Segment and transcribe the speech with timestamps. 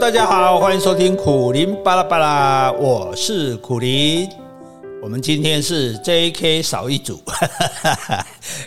[0.00, 4.28] 大家好，欢迎收听苦林巴拉巴拉，我是苦林。
[5.02, 6.62] 我们今天是 J.K.
[6.62, 7.20] 少一组，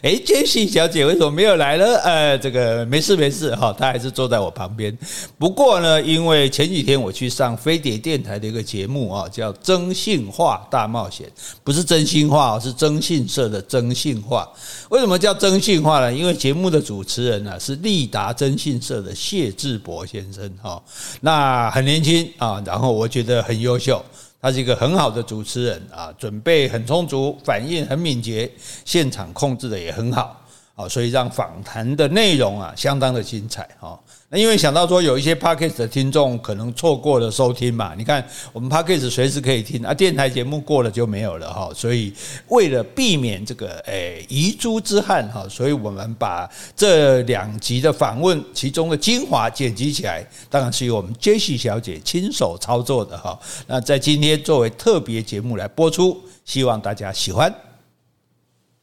[0.01, 1.85] 哎，Jesse 小姐为什么没有来呢？
[2.03, 4.97] 呃，这个没事没事哈，她还是坐在我旁边。
[5.37, 11.27] 不过呢，因为前几天我去上飞碟电台的一个节目啊，叫《征信话大冒险》，
[11.63, 14.47] 不是真心话，是征信社的征信话。
[14.89, 16.13] 为什么叫征信话呢？
[16.13, 20.81] 因为节目的主持人呢是立达征信社的谢志博先生哈，
[21.21, 24.03] 那很年轻啊，然后我觉得很优秀。
[24.41, 28.51] 他是一个很好的主持人啊，准备很充足，反应很敏捷，
[28.83, 30.41] 现场控制的也很好
[30.75, 33.99] 啊，所以让访谈的内容啊相当的精彩哈。
[34.33, 42.13] 那因为想到说有一些 Podcast 的听众可能错过了收听嘛，你看我们 Podcast 随时可以听啊，电台节目过了就没有了哈，所以
[42.47, 53.37] 为了避免这个诶遗珠之憾哈，所以我们把这两集的访问其中的精华剪辑起来，当然是由我们 Jesse 小姐亲手操作的哈。
[53.67, 57.53] 那在今天作为特别节目来播出，希望大家喜欢。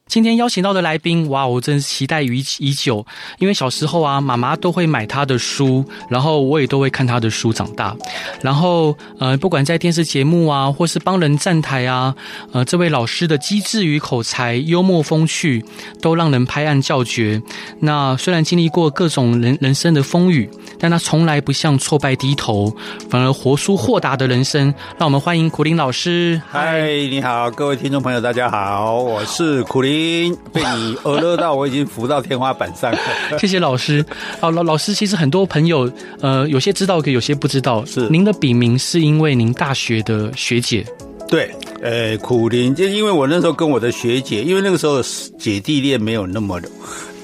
[0.09, 3.05] 今天邀请到的来宾，哇，我真是期待已已久。
[3.39, 7.95] 因为小时候啊，妈妈都会买他的书，然后我也都会看他的书长大。
[8.41, 12.15] 然后，呃，不管在电视节目啊，或是帮人站台啊，
[12.53, 15.63] 呃，这位老师的机智与口才、幽默风趣，
[16.01, 17.41] 都让人拍案叫绝。
[17.81, 20.49] 那虽然经历过各种人人生的风雨，
[20.81, 22.75] 但他从来不向挫败低头，
[23.11, 24.73] 反而活出豁达的人生。
[24.97, 26.41] 让我们欢迎苦苓老师。
[26.51, 30.37] 嗨，你好，各位听众朋友，大家好，我是苦林苓。
[30.53, 32.99] 被你娱乐到，我已经浮到天花板上了。
[33.39, 34.05] 谢谢老师。
[34.41, 37.85] 好，老老师，其实很多朋友，呃，有些知道，有些不知道。
[37.85, 40.85] 是您的笔名是因为您大学的学姐。
[41.29, 41.51] 对，
[41.83, 45.03] 呃，苦林，就因为我那时候跟我的学姐，因为那个时候
[45.39, 46.69] 姐弟恋没有那么的。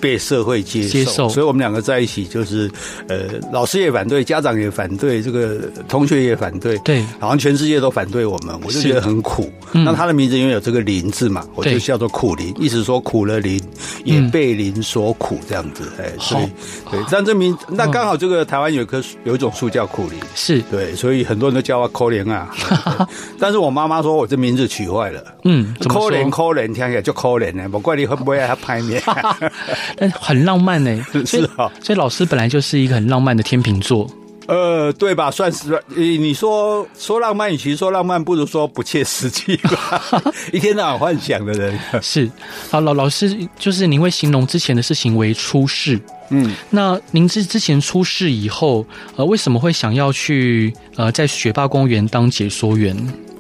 [0.04, 2.70] 被社会接受，接受，所以我们两个在一起就是，
[3.08, 9.50] 呃，老师也反对，家长也反对，这个同学也反对，对，好像全世界都反对我们，我就觉得很苦。
[9.72, 13.58] 那他的名字因为有这个“林”字嘛，我就叫做苦林，意思说苦了林，
[14.04, 15.90] 也被林所苦这样子。
[15.98, 16.44] 哎，所以
[16.90, 20.60] 对，但这名那刚好这个台湾有棵有一种树叫苦林，是。
[20.70, 22.50] 对，所以很多人都叫我可怜啊。
[23.40, 29.02] 但是我妈妈说我这名字取坏了，嗯，可怜可怜，听起来就可怜呢，不怪你会不会还拍面。
[29.96, 34.08] 但很浪漫呢，是啊，所以老师本来就是一个很浪漫的天秤座，
[34.46, 35.30] 呃，对吧？
[35.30, 40.22] 算是，你说说浪漫，与其说浪漫，不如说不切实际吧。
[40.52, 42.30] 一天到晚幻想的人 是。
[42.70, 45.98] 好，老老师就是您会形容之前的事情为出事，
[46.30, 48.84] 嗯，那您之之前出事以后，
[49.16, 52.96] 呃，为什么会想要去呃在学霸公园当解说员？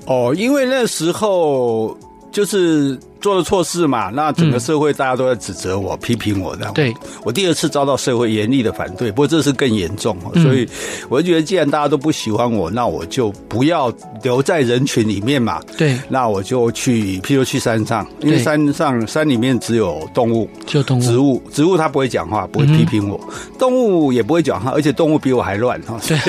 [0.06, 1.98] 哦，因为那时候
[2.30, 2.98] 就是。
[3.20, 6.74] 做了错事嘛，那整个社会大家都在指责我、嗯、批评我这样。
[6.74, 6.94] 对，
[7.24, 10.68] 我第二次遭到社会严厉的反对，不过这次更严重，所以
[11.08, 13.90] 我就觉得，既然大家都不喜欢我，那我就不要
[14.22, 15.58] 留在人群里面嘛。
[15.78, 26.20] 对，那我就去，譬如去山上，因为山上山里面只有动物，只有动物，植物，植物它不会讲话，不会批评我，嗯、动物也不会讲话，而且动物比我还乱哈，所以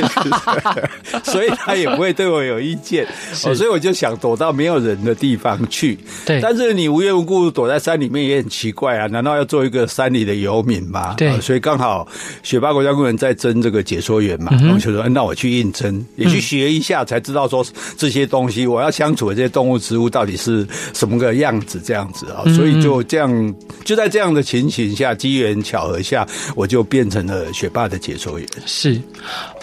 [1.30, 6.00] 所以它也不会对我有意见，所以我就想躲到没有人的地方去。
[6.26, 6.85] 对，但是你。
[6.86, 9.08] 你无缘无故躲在山里面也很奇怪啊！
[9.08, 11.16] 难道要做一个山里的游民吗？
[11.18, 12.08] 对，所以刚好
[12.44, 17.66] 雪霸国家公园在征这个解说员嘛，我就说，那我去应征，也去学一下，才知道说
[17.98, 22.44] 这些东西，我要相处的这些动物植物到底是什么个样子，这样子啊。
[22.54, 28.48] 所以就这样，就在这样的情形下，机缘巧合下，我就变成了雪霸的解说员。
[28.68, 29.02] 是，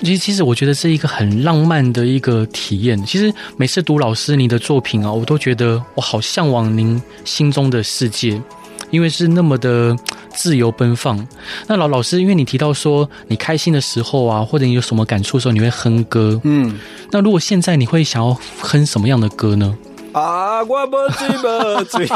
[0.00, 3.00] 其实其实我觉得是一个很浪漫的一个体验。
[3.06, 7.00] 其实每次读老师你的作品啊，我都觉得我好向往您。
[7.24, 8.40] 心中的世界，
[8.90, 9.96] 因为是那么的
[10.34, 11.26] 自由奔放。
[11.66, 16.41] 那老老师，因为你提到说你开心的时候啊，或者你有什么感触的时候，你会哼歌。
[16.44, 16.78] 嗯，
[17.10, 19.76] 那如果现在你会想要哼什么样的歌呢？
[20.12, 22.06] 啊，我不醉不醉，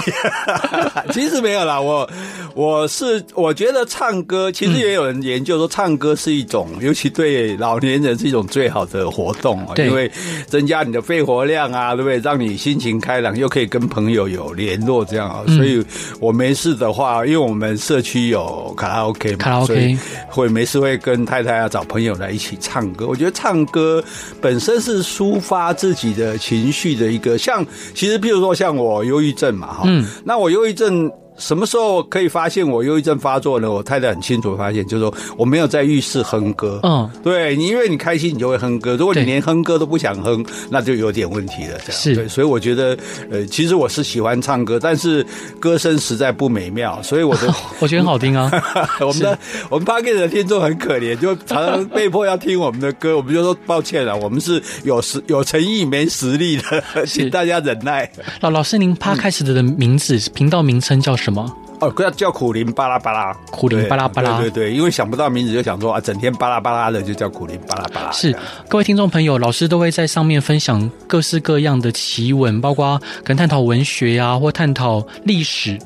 [1.12, 1.80] 其实没有啦。
[1.80, 2.08] 我
[2.54, 10.10] 我是我觉得唱歌，其实也有人研究说，唱歌是一种，尤其对老年人是一种最好的活动啊，因为
[10.46, 12.18] 增加你的肺活量啊，对不对？
[12.18, 15.42] 让你心情开朗，又可以跟朋友有联络，这样啊。
[15.46, 15.82] 所以
[16.20, 23.06] 我没事的话，因为我们社区有卡拉 OK 嘛，卡拉 OK，所以会没事会跟太太啊找朋友来一起唱歌。
[23.06, 24.04] 我觉得唱歌
[24.40, 27.64] 本身是抒发自己的情绪的一个像。
[27.94, 33.70] 其实，譬如说像我忧郁症嘛，哈，嗯，那我忧郁症什么时候可以发现我忧郁症发作呢？
[33.70, 36.80] 我太太很清楚发现，就是说我没有在浴室哼歌。
[36.82, 38.96] 嗯，对，你因为你开心，你就会哼歌。
[38.96, 41.78] 如果你连哼歌都不想哼，那就有点问题了。
[41.84, 42.96] 这样是对，所以我觉得，
[43.30, 45.24] 呃，其实我是喜欢唱歌，但是
[45.60, 48.50] 歌声实在不美妙，所以我的 我觉得很好听啊。
[49.00, 49.38] 我们的
[49.68, 58.10] 我们 Podcast 的听众很可怜，就常常被迫要听我们的歌，我们就说抱歉了，我们是有实有诚意没实力的，请大家忍耐。
[58.40, 61.14] 老老师，您 Podcast 的名字频道名称叫？
[61.26, 61.44] 什么？
[61.80, 68.12] 哦，叫叫苦林巴拉巴拉，苦林巴拉巴拉，对对对，因为想不到名字，就想说啊，整天巴拉巴拉的，就叫苦林巴拉巴拉。
[68.12, 68.34] 是，
[68.68, 75.76] 各位听众朋友，老师都会在上面分享各式各样的奇闻，包括可能探讨文学呀、啊，或探讨历史。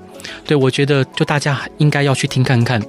[0.45, 2.81] 对，我觉得就大家应该要去听看看。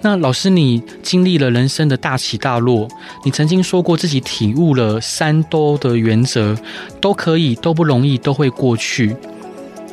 [0.00, 2.88] 那老师，你经历了人生的大起大落，
[3.24, 6.56] 你曾经说过自己体悟了三都的原则，
[7.00, 9.16] 都可以，都不容易，都会过去，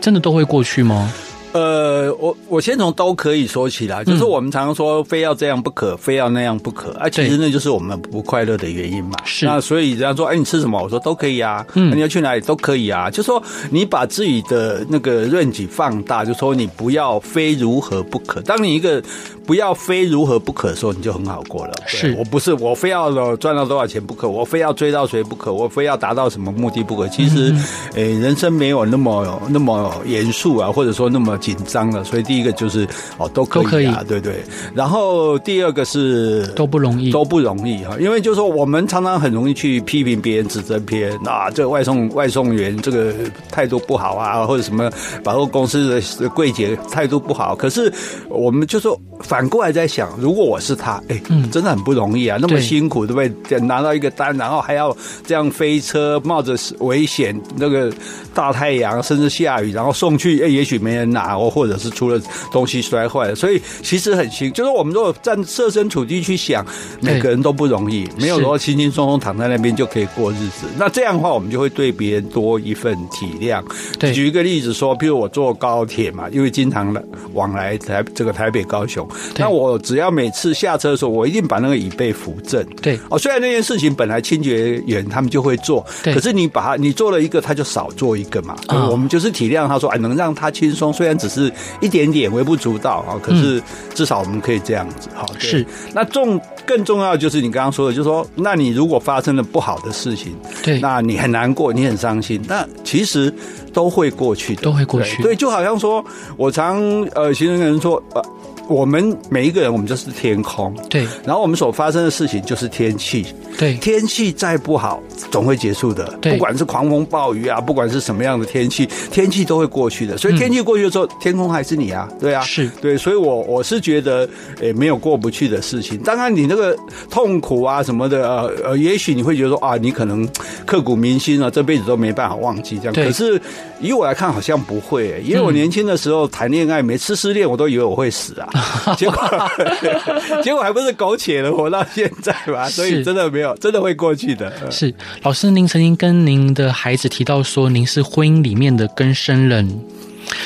[0.02, 1.14] 真的都会过去吗？
[1.52, 9.12] 呃，我我先从都可以说起来，就是我们常常说非要这样不可，非要那样不可，啊，其实那就是我们不快乐的原因嘛。
[9.26, 10.80] 是，那所以人家说，哎，你吃什么？
[10.80, 11.66] 我说都可以啊。
[11.74, 13.10] 嗯，你要去哪里都可以啊。
[13.10, 13.42] 就说
[13.72, 18.40] 你把自己的那个 range 放大，就说你不要非如何不可。
[18.42, 19.02] 当你一个
[19.50, 21.74] 不要非如何不可的时候，你就很好过了。
[21.88, 27.08] 是，我不是我非要赚到多少钱不可，我非要追到谁不可，我非要达到什么目的不可。
[27.08, 27.52] 其实，
[27.96, 31.36] 哎，人生没有那么那么严肃啊，或者说那么。
[31.40, 32.86] 紧张了，所以第一个就是
[33.18, 34.44] 哦，都可以啊，可以对对。
[34.76, 43.14] 然后第二个是都不容易，都不容易哈，因为就是说我们常常很容易去批评别人、指责别人啊，这个外送外送员这个
[43.50, 44.92] 态度不好啊，或者什么
[45.24, 47.56] 百货公司的柜姐态度不好。
[47.56, 47.92] 可是
[48.28, 53.60] 我们就说反过来在想，如果我是他，哎，真的很不容易啊，那么辛苦，对不对？
[53.62, 54.96] 拿到一个单，然后还要
[55.26, 57.90] 这样飞车，冒着危险，那个
[58.34, 61.30] 大太阳，甚至下雨，然后送去，哎，也许没人拿。
[61.30, 62.20] 啊，或者是出了
[62.52, 64.52] 东西摔坏了，所以其实很辛。
[64.52, 66.66] 就是我们如果站设身处地去想，
[67.02, 70.66] 每个人都不容易，没有说轻轻松松躺在那边就可以过日子。
[70.78, 73.64] 那这样的话，我们就会对别人多一份体谅。
[74.00, 77.04] 对，举一个例子说，比如我坐高铁嘛，因为经常的
[77.34, 82.66] 往来台这个台北高雄，那我只要每次下车的时候，我一定把那个椅背扶正。
[82.82, 88.56] 对，哦，虽然那件事情本来清洁员他们就会做，可是你把它你做了一个，他就少做一个嘛。
[88.90, 91.20] 我们就是体谅他说，哎，能让他轻松，虽然。
[91.20, 93.62] 只是一点点微不足道啊，可是
[93.94, 95.26] 至少我们可以这样子哈。
[95.38, 100.34] 是，那重更重要的就是你刚刚说的，就是说，那你如果发生了不好的事情，
[100.64, 103.34] 对，那你很难过，你很伤心，那其实
[103.74, 105.18] 都会过去的，都会过去。
[105.18, 106.02] 对，对，就好像说
[106.38, 106.80] 我常
[107.16, 108.24] 呃，其实跟人说呃。
[108.70, 110.74] 我们每一个人，我们就是天空。
[110.90, 111.06] 对。
[111.26, 113.26] 然后我们所发生的事情就是天气。
[113.58, 113.74] 对。
[113.78, 115.02] 天气再不好，
[115.32, 116.06] 总会结束的。
[116.22, 116.34] 对。
[116.34, 120.18] 不管是狂风暴雨啊，不管是什么样的天气，天气都会过去的。
[120.18, 122.42] 所以天气过去的时候，嗯、天空还是你啊，对啊。
[122.44, 122.70] 是。
[122.80, 124.30] 对，所以我我是觉得，
[124.62, 125.98] 诶，没有过不去的事情。
[126.00, 126.78] 当然，你那个
[127.10, 130.30] 痛苦啊什么的，呃呃，也许你会觉得说啊，你可能
[130.66, 132.94] 刻骨铭心啊，这辈子都没办法忘记这样。
[132.94, 133.42] 可是
[133.82, 138.48] 以我来看，好像不会，因为我年轻的时候谈恋爱，每次失恋，我都以为我会死啊。
[138.98, 139.50] 结果，
[140.44, 142.68] 结果还不是苟且的活到现在嘛？
[142.70, 144.52] 所以真的没有，真的会过去的。
[144.72, 149.80] 是老师，您曾经跟您的孩子提到说，您是婚姻里面的更生人，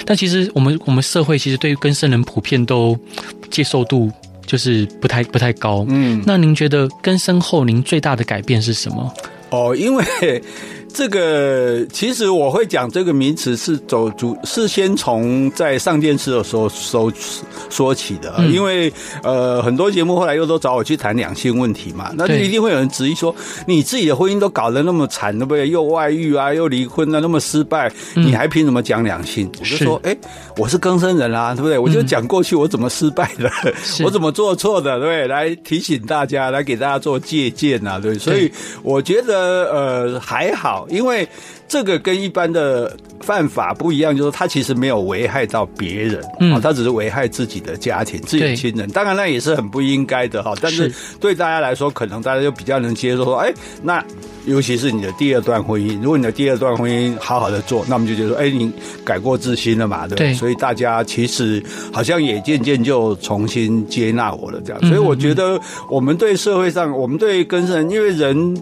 [0.05, 2.97] 但其实我们我们社会其实对于更生人普遍都
[3.49, 4.11] 接受度
[4.45, 5.85] 就是不太不太高。
[5.89, 9.13] 嗯，那您觉得更生后您最大的改变是什么？
[9.49, 10.03] 哦，因为。
[10.93, 17.11] 这个其实我会讲这个名词是走主，是先从在上电视的时候说
[17.69, 25.67] 说起的，因为呃很多节目后来又都找我去谈两性问题嘛，那就一定会有人质疑说，你自己的婚姻都搞得那么惨，对不对？
[25.67, 29.49] 又外遇啊，又离婚啊，那么失败，你还凭什么讲两性？
[29.59, 30.15] 我就说，哎，
[30.57, 31.79] 我是更生人啊，对不对？
[31.79, 33.49] 我就讲过去我怎么失败的，
[34.05, 35.27] 我怎么做错的，对不对？
[35.27, 38.51] 来提醒大家，来给大家做借鉴啊，对，所以
[38.83, 40.82] 我觉得呃还好。
[40.89, 41.27] 因为
[41.67, 48.89] 这个跟一般的犯法不一样，就是他其实没有危害到别人，嗯，他只是危害自己的家庭、自己的亲人。
[48.89, 50.53] 当然，那也是很不应该的哈。
[50.61, 54.03] 但是对大家来说，可能大家就比较能接受说，哎，那
[54.45, 58.71] 尤其是你的第二段婚姻，如果你的第二段婚姻好好的做，那我们就觉得说，哎，你
[59.05, 60.33] 改过自新了嘛，对不对？
[60.33, 64.81] 所以大家其实好像也渐渐就重新接纳我了，这样。
[64.87, 65.59] 所以我觉得，
[65.89, 68.55] 我们对社会上，我们对更生人，因为人。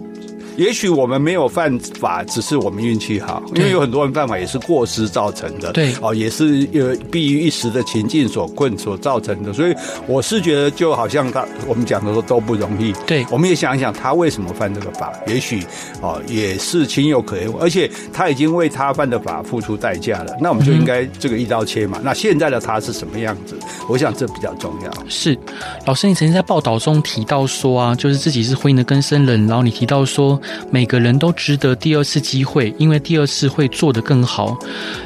[0.56, 5.72] 也许我们没有犯法，只是我们运气好，因为有很多人犯法也是过失造成的。
[5.72, 9.52] 对，哦，也是呃，避于一时的情境所困所造成的。
[9.52, 9.74] 所以
[10.06, 12.92] 我是觉得，就好像他我们讲的说都不容易。
[13.06, 15.64] 对，我们也想一想他为什么犯这个法，也许
[16.00, 20.36] 哦也是情有可原，而且他已经为他犯的法付出代价了。
[20.40, 21.98] 那我们就应该这个一刀切嘛。
[21.98, 23.56] 嗯、那现在的他是什么样子？
[23.88, 24.90] 我想这比较重要。
[25.08, 25.38] 是，
[25.86, 30.38] 老师，你曾经在报道中提到说啊，就是自己是婚姻的更生人，然后你提到说。
[30.70, 34.56] 每个人都值得第二次机会，因为第二次会做得更好。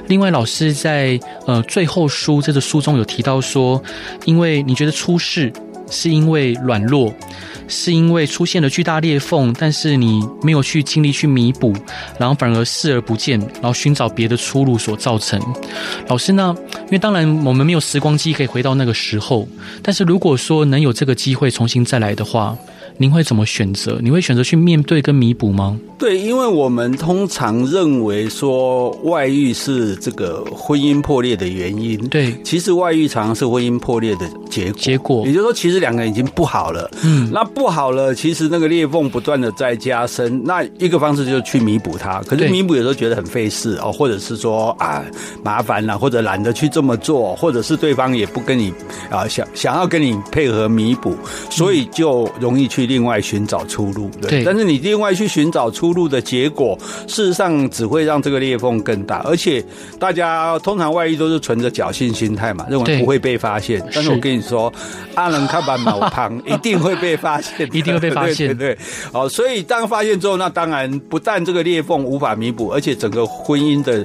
[0.09, 3.83] 另外，老师在呃最后书这个书中有提到说，
[4.25, 5.52] 因为你觉得出事
[5.90, 7.14] 是因为软弱，
[7.69, 11.73] 是因为出现了巨大裂缝，但是你没有去尽力去弥补，
[12.19, 15.40] 然后反而视而不见，然后寻找别的出路所造成。
[16.09, 16.55] 老师呢？
[16.87, 19.47] 因为当然我们没有时光机可以回到那个时候，
[19.83, 22.57] 但是如果说能有这个机会重新再来的话。
[22.99, 23.99] 您会怎么选择？
[24.03, 25.79] 你会选择去面对跟弥补吗？
[25.99, 31.99] 对，因为我们通常认为说外遇是这个婚姻破裂的原因。
[32.09, 34.81] 对，其实外遇常常是婚姻破裂的结果。
[34.81, 36.91] 结果，也就是说，其实两个人已经不好了。
[37.03, 40.43] 嗯，那不好了，其实那个裂缝不断的在加深。
[40.45, 42.21] 那一个方式就是去弥补它。
[42.23, 45.03] 可是弥补有时候觉得很费事哦，或者是说啊
[45.43, 48.73] 麻烦了，或者懒得去这么做，或者是对方也不跟你
[49.11, 51.17] 啊想想要跟你配合弥补，
[51.50, 52.86] 所以就容易去。
[52.87, 54.31] 另外寻找出路，对。
[54.31, 59.23] 对，但是你另外去寻找出路的结果，事实上只会让这个裂缝更大。
[59.25, 59.64] 而且
[59.99, 63.83] 大家通常外遇都是存着侥幸心态嘛，认为不会被发现。
[63.95, 64.73] 但是我跟你说，
[65.14, 68.49] 阿能看板毛旁 一定会被发现，一定会被发现。
[68.49, 68.78] 对，对，对，
[69.12, 74.05] 哦，所以当发现之后，那当然不但这个裂缝无法弥补，而且整个婚姻的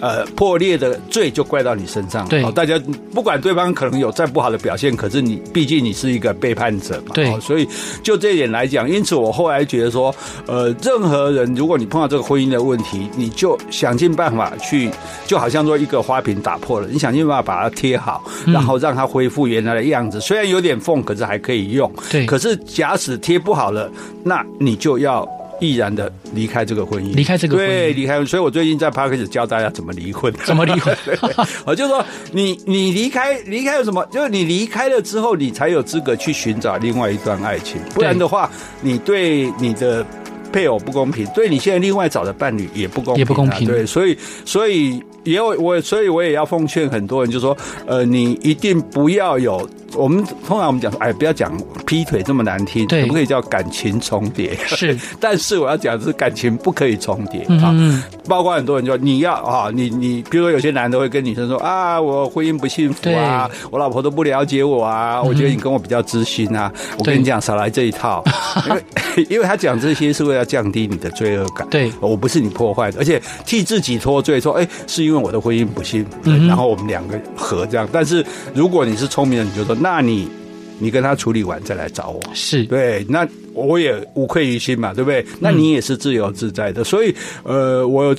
[0.00, 2.28] 呃破裂的罪就怪到你身上。
[2.28, 2.80] 对，大家
[3.14, 7.12] 不管对方可能有再不好的表现，可是你毕竟你是一个背叛者嘛。
[7.14, 7.68] 对，所以。
[8.02, 10.14] 就这一点来讲，因此我后来觉得说，
[10.46, 14.90] 呃，任何人如果你碰到这个婚姻的问题，你就想尽办法去，
[15.26, 20.18] 就好像说一个花瓶打破了，你想尽办法把它贴好，然后让它恢复原来的样子。
[20.18, 21.90] 嗯、虽然有点缝，可是还可以用。
[22.10, 22.26] 对。
[22.26, 23.90] 可是假使贴不好了，
[24.24, 25.28] 那你就要。
[25.60, 28.24] 毅然的离开这个婚姻，离开这个婚姻，对，离开。
[28.24, 30.96] 所以我最近在 Podcast 教大家怎么离婚，怎么离婚。
[31.64, 34.04] 我就说，你你离开，离开有什么？
[34.10, 37.80] 就是你离开了之后，你才有资格去寻找另外一段爱情。
[37.94, 38.50] 不然的话，
[38.80, 40.04] 你对你的
[40.52, 43.66] 配偶不公平，对你现在另外找的伴侣也不公平，啊，也不公平。
[43.66, 49.68] 对，所以所以也有我，所以我也要奉劝很多人，就是说，呃，你一定不要有。
[49.96, 51.52] 我们通常我们讲说，哎，不要讲
[51.84, 54.54] 劈腿这么难听，可不可以叫感情重叠？
[54.68, 57.74] 是， 但是我要讲的是感情不可以重叠啊。
[57.74, 66.72] 嗯，包括很多人说，你要啊，你你，比如说有些男的会跟女生说啊，我婚姻不幸福啊，我老婆都不了解我啊，我觉得你跟我比较知心啊。
[66.96, 68.22] 我跟你讲，少来这一套，
[68.68, 68.84] 因为
[69.28, 71.66] 因为他讲这些是为了降低你的罪恶感。
[71.70, 77.88] 对，我不是你破坏的，而且替自己脱罪，说哎，是因为我的婚姻不幸嗯，然后我们两个和这样。
[77.92, 79.74] 但是如果你是聪明人，你就说。
[79.80, 80.28] 那你，
[80.78, 83.04] 你跟他处理完再来找我，是对。
[83.08, 85.24] 那我也无愧于心嘛，对不对？
[85.38, 88.14] 那你也是自由自在的，所以，呃，我。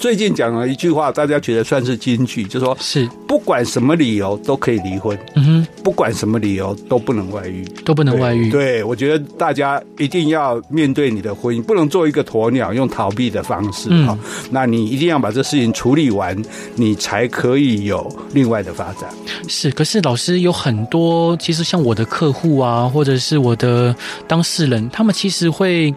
[0.00, 8.50] 最近讲了一句话，大家觉得算是金句，就说是不管什么理由都可以离婚，嗯哼，不管什么理由都不能外遇，都不能外遇。
[8.50, 13.88] 对，我觉得大家一定要面对你的婚姻，不能做一个鸵鸟，用逃避的方式。
[13.90, 14.18] 嗯，
[14.50, 16.34] 那你一定要把这事情处理完，
[16.76, 19.10] 你才可以有另外的发展。
[19.48, 23.94] 是，可是老师有很多，其实像我的客户啊，或者是我的
[24.26, 25.94] 当事人，他们其实会。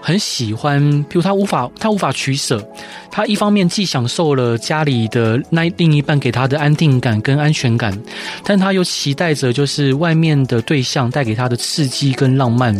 [0.00, 2.64] 很喜欢，比如他无法，他无法取舍。
[3.10, 7.96] 他一方面既享受了家里的那另一半给他的安定感跟安全感，
[8.44, 12.74] 但他又期待着就是外面的对象带给他的刺激跟浪漫。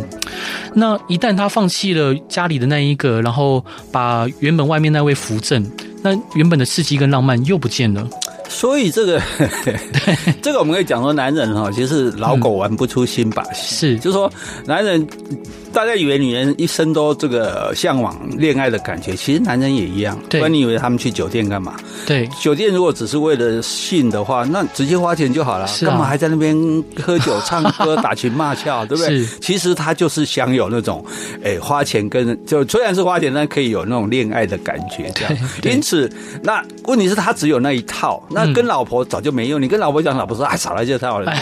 [0.74, 5.68] 那一旦他放弃了家里的那一个，然后把原本外面那位扶正，
[6.02, 8.08] 那原本的刺激跟浪漫又不见了。
[8.48, 9.20] 所以这个，
[10.40, 13.74] 这个我们可以讲说，男人哈，其实老狗玩不出新把戏。
[13.74, 14.32] 是，就是说
[14.64, 15.06] 男人。
[15.78, 20.18] 大家以为女人一生都这个向往恋爱的感觉，其实男人也一样。
[20.28, 21.76] 对，不然你以为他们去酒店干嘛？
[22.04, 26.56] 对，酒店如果只是为了性的话，那直接花钱就好了，干嘛还在那边
[27.00, 29.24] 喝酒、唱歌、打情骂俏，对不对？
[29.40, 31.04] 其实他就是想有那种，
[31.44, 35.48] 哎，花钱跟就虽然是花钱，但可以有那种恋爱的感觉，这样。
[35.62, 36.10] 因此，
[36.42, 39.62] 那问题是他只有那一套，那那跟老婆早就没用。
[39.62, 41.32] 你跟老婆讲，老婆说：“哎，少来这套了，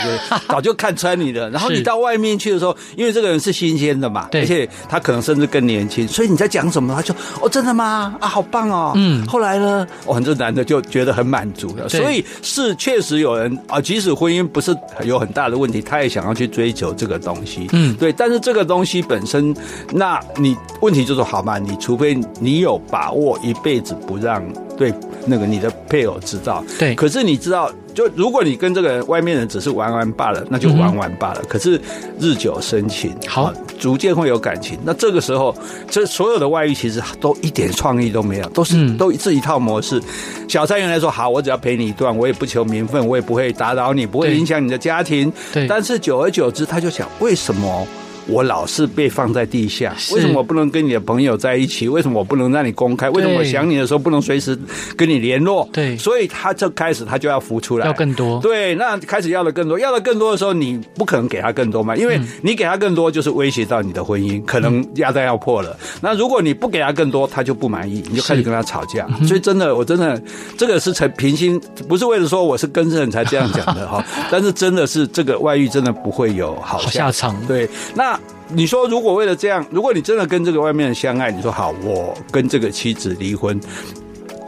[0.49, 8.17] 早就看穿你了。”然后你到外面去的时候，因为这个人是新鲜的嘛，而且他可能甚至更年轻，所以你在讲什么，他就哦，真的吗？
[8.21, 8.93] 啊，好棒哦。
[8.97, 9.27] 嗯。
[9.27, 11.89] 后来呢，哦，这男的就觉得很满足了。
[11.89, 17.69] 所以是确实有人啊，即使婚姻不是有很大的问题，他也想要去追求这个东西。
[17.73, 18.13] 嗯，对。
[18.13, 19.55] 但是这个东西本身，
[19.93, 21.59] 那你问题就是好嘛？
[21.59, 24.43] 你除非你有把握一辈子不让
[24.77, 24.93] 对
[25.27, 26.65] 那个你的配偶知道。
[26.79, 26.95] 对。
[26.95, 27.71] 可是你知道。
[27.97, 31.43] 就如果你跟这个外面人只是玩玩罢了，那就玩玩罢了。
[31.49, 31.81] 可是
[32.21, 34.79] 日久生情，好，逐渐会有感情。
[34.85, 35.57] 那这个时候，
[35.91, 39.99] 这所有的外遇其实都一点创意都没有，都是都是一套模式。
[40.47, 45.33] 小三原来说好，我只要陪你一段，我也不求名分，我也不会打扰你，不会影响你的家庭。
[45.55, 45.67] 对。
[45.67, 47.89] 但是久而久之，他就想，为什么？
[48.29, 51.89] 我老是被放在地下，为什么我不能跟你的朋友在一起？
[51.89, 53.09] 为什么我不能让你公开？
[53.11, 54.59] 为什么我想你的时候不能随时
[54.97, 55.69] 跟你联络？
[55.73, 58.41] 对，所以他就开始他就要浮出来，要更多。
[58.41, 65.79] 对，那开始要的更多，要的更多的时候，你不可能给他更多嘛，因为你给他更多就是威胁到你的婚姻，可能鸭蛋要破了。
[66.01, 69.07] 那如果你不给他更多，他就不满意，你就开始跟他吵架。
[69.27, 70.21] 所以真的，我真的
[70.59, 77.37] 这个是成平心，不是为了说我是更生才这样讲的哈， 但是真的是这个外遇真的不会有好下场。
[77.47, 78.16] 对，那。
[78.49, 83.61] 你说，如果为了这样，如果你真的跟这个外面人相爱，你说好，我跟这个妻子离婚。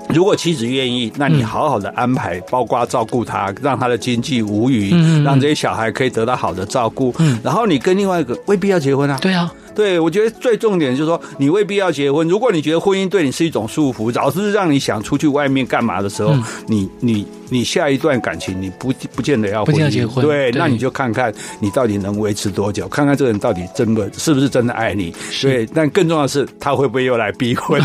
[0.08, 4.90] 如果妻子愿意，那你好好的安排，包括照顾他，让他的经济无虞，
[5.22, 7.14] 让这些小孩可以得到好的照顾。
[7.42, 9.18] 然后你跟另外一个未必要结婚啊。
[9.20, 9.52] 对啊。
[9.78, 12.26] 对，我觉得最重点就是说，你未必要结婚。
[12.26, 20.26] 如果你觉得婚姻对你是一种束缚，老是让你想出去外面干嘛的时候，嗯、你你你下一段感情你不不见得要婚姻，不结婚。
[20.26, 25.14] 对，对，那你就看看你到底能维持多久，看看这个人到底真的是不是真的爱你。
[25.40, 27.80] 对，但更重要的是，他会不会又来逼婚？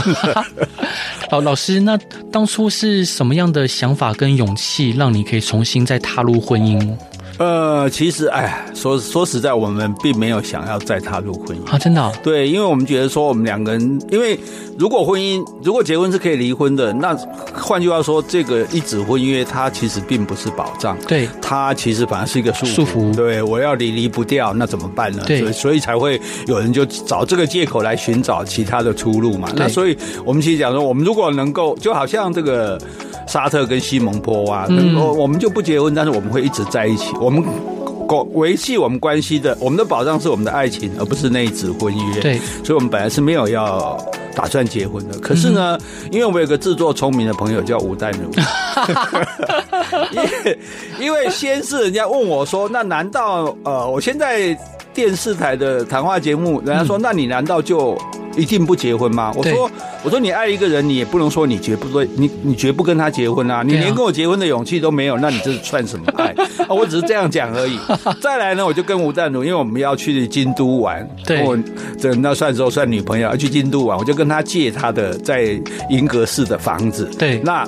[1.29, 1.95] 老老师，那
[2.31, 6.97] 当初是什么样的想法跟勇气，让你可以重新再踏入婚姻？
[7.39, 12.13] 呃，其实，哎，说说实在，我们并没有想要再踏入婚姻啊，真的、哦。
[12.21, 14.39] 对，因为我们觉得说，我们两个人，因为
[14.77, 17.17] 如果婚姻，如果结婚是可以离婚的，那
[17.55, 22.69] 换句话说，这个一纸婚约它其实并不是保障，对，它其实反而是一个束缚。
[22.69, 23.15] 束缚。
[23.15, 25.23] 对，我要离离不掉，那怎么办呢？
[25.25, 29.49] 对，所以，所以才会有人就找这个借口来寻找其他的出路嘛。
[29.55, 32.79] 那所以我们其实讲说，我们如果能够，就好像这个
[33.27, 37.11] 沙特跟西蒙波娃，嗯，我们就不结婚，但是我们会一直在一起。
[37.23, 37.43] 我们
[38.33, 42.21] 维系我们关系的，我们的保障是我们的爱情，而不是那一纸婚约。
[42.21, 43.97] 对，所以我们本来是没有要
[44.35, 45.17] 打算结婚的。
[45.19, 48.29] 可是呢，嗯、因为我们有个自作聪明的朋友叫吴淡如，
[50.11, 50.59] 因为
[50.99, 54.55] 因为先是人家问我说：“那难道呃，我现在
[54.93, 57.97] 电视台的谈话节目，人家说，那你难道就？”
[58.35, 59.31] 一定不结婚吗？
[59.35, 59.69] 我说，
[60.03, 63.63] 我说你爱一个人，你也不能说你绝不对，你你绝不跟他结婚啊！
[63.63, 66.33] 你连跟我结婚的勇气都没有，那你这是算什么爱
[66.67, 66.69] 啊？
[66.69, 67.77] 我只是这样讲而已。
[68.21, 71.57] 再来呢，我就跟吴淡如，因为我们要去京都玩，对，我
[71.99, 77.09] 这那算时候算女朋友要去京都玩，我就跟他借他的在银阁寺的房子。
[77.17, 77.67] 对，那。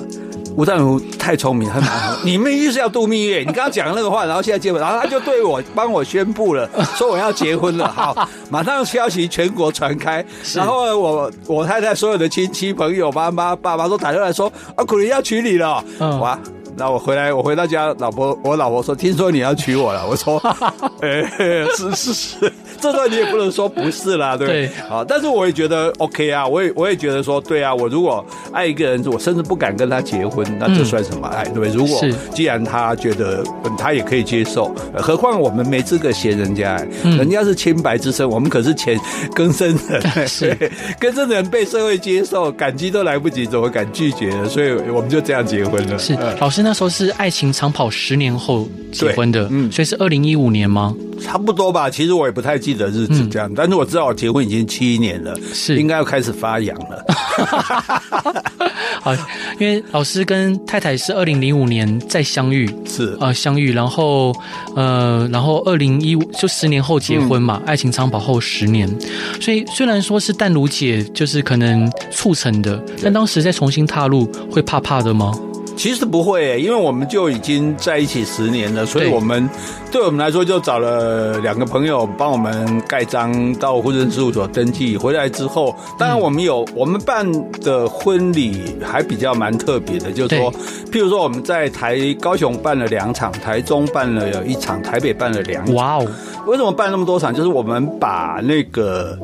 [0.56, 2.16] 吴淡如太聪明，很难。
[2.24, 7.86] 你们就是要度蜜月，你刚刚讲的那个话，然后现在结婚，然后他就对我帮我宣布了， 说我要结婚了。
[7.92, 15.84] 好，马上消息全国传开，然后我我太太所有的亲戚朋友、妈妈、爸爸都打电话来说，啊，苦苓要娶你了，
[16.20, 16.38] 哇！
[16.78, 20.06] 那我回来，我回到家，老婆，我老婆说，听说你要娶我了。
[20.06, 20.36] 我说，
[21.00, 21.22] 哎，
[21.74, 24.70] 是是是， 这段你也不能说不是啦，对不对？
[24.88, 31.70] 好，但是我也觉得 OK 啊，我也我也觉得说，对啊，我如果爱一个人，我甚至不敢跟他结婚，那这算什么爱，对不对？
[31.70, 32.02] 如果
[32.34, 33.42] 既然他觉得
[33.78, 38.98] 他也可以接受，何况我们没资格嫌人家，人家是清白之身，我们可是前
[39.34, 40.54] 更生人， 是
[41.00, 44.48] 更生人被社会接受，感激都来不及，怎么敢拒绝呢？
[44.48, 45.98] 所以我们就这样结婚了。
[45.98, 46.66] 是老师。
[46.66, 50.92] 那时候是爱情长跑十年后结婚的，嗯，所以是二零一五年吗？
[51.22, 55.76] 差不多吧，其实我也不太记得日子这样，嗯、但是我知道我结婚已经七年了，是。
[55.76, 57.04] 应该要开始发痒了。
[59.00, 59.14] 好，
[59.60, 63.16] 因为老师跟太太是二零零五年再相遇，是。
[63.20, 64.34] 呃相遇，然后
[64.74, 68.92] 呃然后二零一五就十年后结婚嘛，嗯、爱情长跑后十年，
[69.40, 75.32] 所以虽然说是淡如姐就是可能促成的，但当时再重新踏入会怕怕的吗？
[75.76, 79.48] 其实不会、欸，因为我们就已经在一起十年了，所以我们
[79.92, 84.96] 对我们来说就找了两个朋友帮我们盖章到婚姻事务所登记。
[84.96, 90.50] 回来之后，当然我们有我们办的婚礼还比较蛮特别的，就是说，
[90.90, 95.74] 譬如说我们在台高雄办了两场，台中办了有一场，台北办了两场。
[95.74, 96.06] 哇哦！
[96.46, 97.34] 为什么办那么多场？
[97.34, 99.18] 就是我们把那个。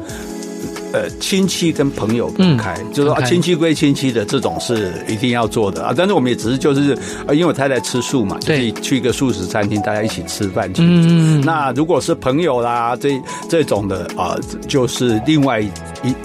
[0.92, 5.94] 呃亲戚跟朋友分开，嗯、就是说亲戚归亲戚的这种是一定要做的啊。
[5.96, 10.82] 但是我们也只是就是呃，因为我太太吃素嘛，对，去一个素食餐厅，大家一起吃饭去。
[10.84, 15.68] 嗯，那如果是朋友啦，这这种的啊、呃，就是另外一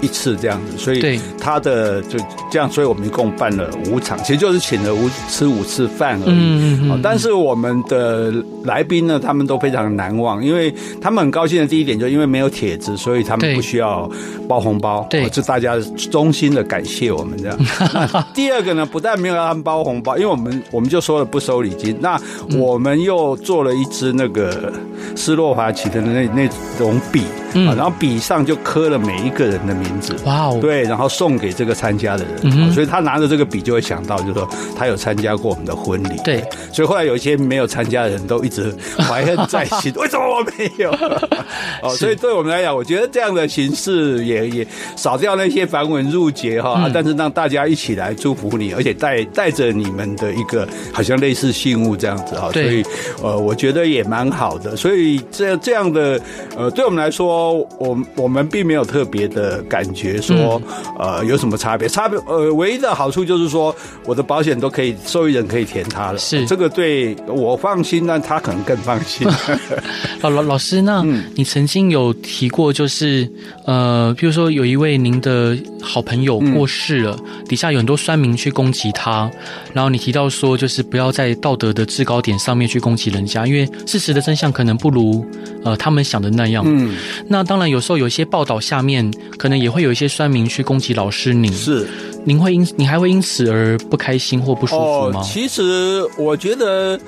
[0.00, 0.78] 一次这样子。
[0.78, 2.18] 所以他的就
[2.50, 6.34] 这样，所以我们一共办了五场，其实就是请了五吃五次饭而已。
[6.34, 7.00] 嗯嗯，嗯。
[7.02, 8.32] 但是我们的
[8.64, 14.10] 来宾呢，他们都非常难忘，因为他们很高兴的第一点，就因为没有帖子，所以他们不需要
[14.48, 15.06] 包红包。
[15.10, 15.78] 对，就大家
[16.10, 17.58] 衷心的感谢我们这样。
[18.34, 21.96] 第二个呢，不但没有让他们包红包，因为我们我们就说了不收礼金。
[22.00, 22.20] 那
[22.56, 24.72] 我们又做了一支那个
[25.16, 27.22] 斯洛伐奇的那那种笔，
[27.54, 30.14] 嗯，然后笔上就刻了每一个人的名字。
[30.24, 36.20] 哇哦，对，然后送给这个参加的人，嗯，所以他拿着这个笔就会想到，就是说他有参加过我们的婚礼。
[36.24, 40.90] 对，所以后来有一些没有参加的人都一直怀恨在心， 为什么我没有？
[41.82, 44.66] 哦，所以对我们来讲，我觉得这样的形式也也。
[44.96, 52.84] 少掉那些繁文缛节哈，嗯、但是让大家一起来祝福你，而且带带着你们的一个好像类似信物这样子哈，所以
[53.22, 54.76] 呃，我觉得也蛮好的。
[54.76, 56.20] 所以这这样的
[56.56, 57.37] 呃，对我们来说，
[57.78, 60.60] 我我们并没有特别的感觉说
[60.98, 63.74] 呃有什么差别，差别呃唯一的好处就是说
[64.06, 69.28] 我的保险都可以受益人可以填它了，是这个对我放心，但他可能更放心。
[70.22, 73.30] 老老老师，那你曾经有提过，就是
[73.66, 74.78] 呃，比如说有一。
[74.78, 79.28] 位您的好朋友过世了，嗯、底下有很多酸民去攻击他，
[79.72, 85.26] 然后你提到说，就是不要在道德的制高点上面去攻击人家，因为事实的真相可能不如
[85.64, 86.62] 呃他们想的那样。
[86.64, 86.94] 嗯，
[87.28, 91.86] 那当然有时候有一些报道下面可能也会有一些酸民去攻击老师您，是
[92.24, 95.20] 您会因你还会因此而不开心或不舒服吗？
[95.20, 96.98] 哦、其实我觉得。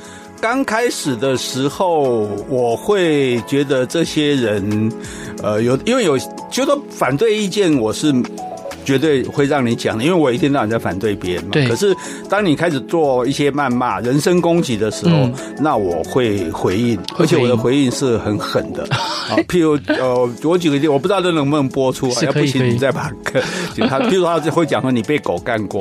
[0.42, 4.90] 刚开始的时候，我会觉得这些人，
[5.42, 6.18] 呃，有因为有
[6.50, 8.10] 觉得反对意见，我是
[8.84, 11.50] 绝对会让你讲的，因为我一天到晚在反对别人嘛。
[11.52, 11.68] 对。
[11.68, 11.94] 可是
[12.28, 18.82] 当你开始做一些谩骂、人身攻击的时候，嗯、那我会回应，而且我的回应是很狠的。
[18.90, 23.10] 啊， 譬如呃，我举个例，我不知道这能不能播出，要不行你再把
[23.88, 25.80] 他，譬如他会讲说你被狗干过。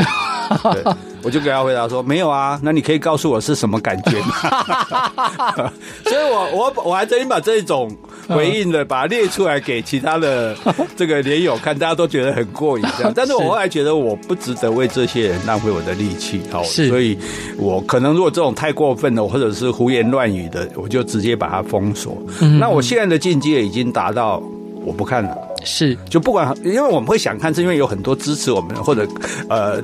[0.74, 0.84] 对，
[1.24, 4.36] 我就给他回答说没有啊，那你可以告诉我是什么感觉吗？
[6.04, 7.90] 所以我我我还真把这种
[8.28, 10.56] 回应的把它列出来给其他的
[10.96, 13.12] 这个连友看，大家都觉得很过瘾这样。
[13.16, 17.18] 但是我后来觉得我不值得为这些人浪费我的力气，好，所以
[17.58, 22.18] 我可能如果这种太过分的或者是胡言乱语的，我就直接把它封锁。
[22.60, 24.42] 那我现在的境界已经达到
[24.86, 25.38] 我不看了。
[25.66, 29.06] 是，就不管，因为我们会想看，是因为有很多支持我们或者
[29.50, 29.82] 呃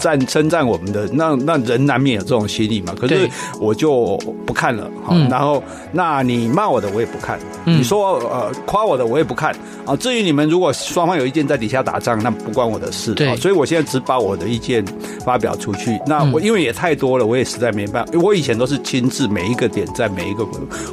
[0.00, 2.94] 赞称赞我们的，那那人难免有这种心理嘛。
[2.98, 3.28] 可是
[3.60, 9.94] 我就不看了，好，嗯、然后那你骂我的我也不看，嗯、你说呃夸我的我也不看啊。
[9.94, 13.12] 至于你们如果双方有意见在底下打仗，那不关我的事。
[13.14, 14.84] 对，所以我现在只把我的意见
[15.24, 16.00] 发表出去。
[16.06, 18.12] 那我因为也太多了，我也实在没办法。
[18.18, 20.46] 我以前都是亲自每一个点在每一个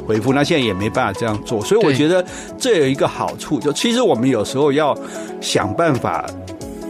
[0.06, 1.64] 回复，那现在也没办法这样做。
[1.64, 2.24] 所以我觉得
[2.58, 4.96] 这有一个好处，就其实我们有时候要
[5.40, 6.26] 想办法，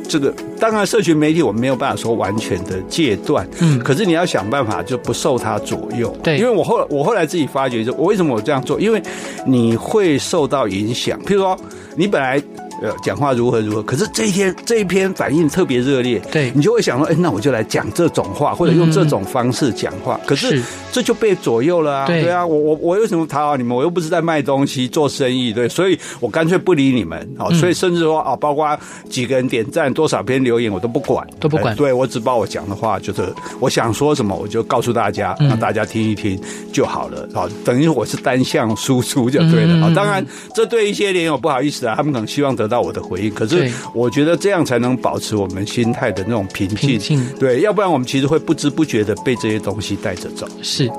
[0.09, 9.03] 这个当然社群媒体我们没有办法说完全的戒断，嗯，可是你要想办法就不受它左右，对，因为我后我后来自己发觉，就我为什么我这样做，因为
[9.47, 11.57] 你会受到影响，譬如说
[11.95, 12.43] 你本来。
[12.83, 20.19] 呃，讲话如何如何，可是这一天这一篇反应特别热烈，对，你就会想说，哎，那我就来讲这种话，或者用这种方式讲话。
[20.27, 20.63] 可是
[20.93, 23.77] 这就被左右了啊，对啊，我我我为什么讨好你们？
[23.77, 27.29] 我又不是在卖东西做生意，对，所以我干脆不理你们。
[27.37, 28.79] 好，所以甚至说啊，包括
[29.11, 31.75] 几个人点赞，多少篇留言，我都不管，都不管。
[31.75, 33.23] 对，我只把我讲的话，就是
[33.59, 36.41] 我想说什么，我就告诉大家，让大家听一听
[36.73, 37.29] 就好了。
[37.35, 39.81] 好，等于我是单向输出就对了。
[39.81, 47.25] 好，当然这对一些连友不好意思啊，他们可能希望得到我的回应，可是我觉得这样才能保持我们心态的那种平静。
[47.39, 50.47] 对，要不然我们其实会不知不觉的被这些东西带着走。
[50.63, 50.91] 是，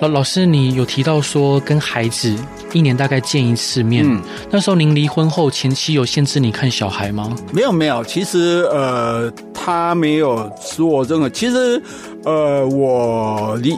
[0.00, 2.34] 老老师，你有提到说跟孩子
[2.72, 7.34] 一年大概见一次面，嗯，那时候您离婚后，前妻有限制你看小孩吗？
[7.52, 8.02] 没有，没有。
[8.04, 11.28] 其实呃，他没有说任何。
[11.30, 11.82] 其实
[12.24, 13.76] 呃，我离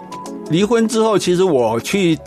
[0.51, 2.19] 离婚之后，其实我去。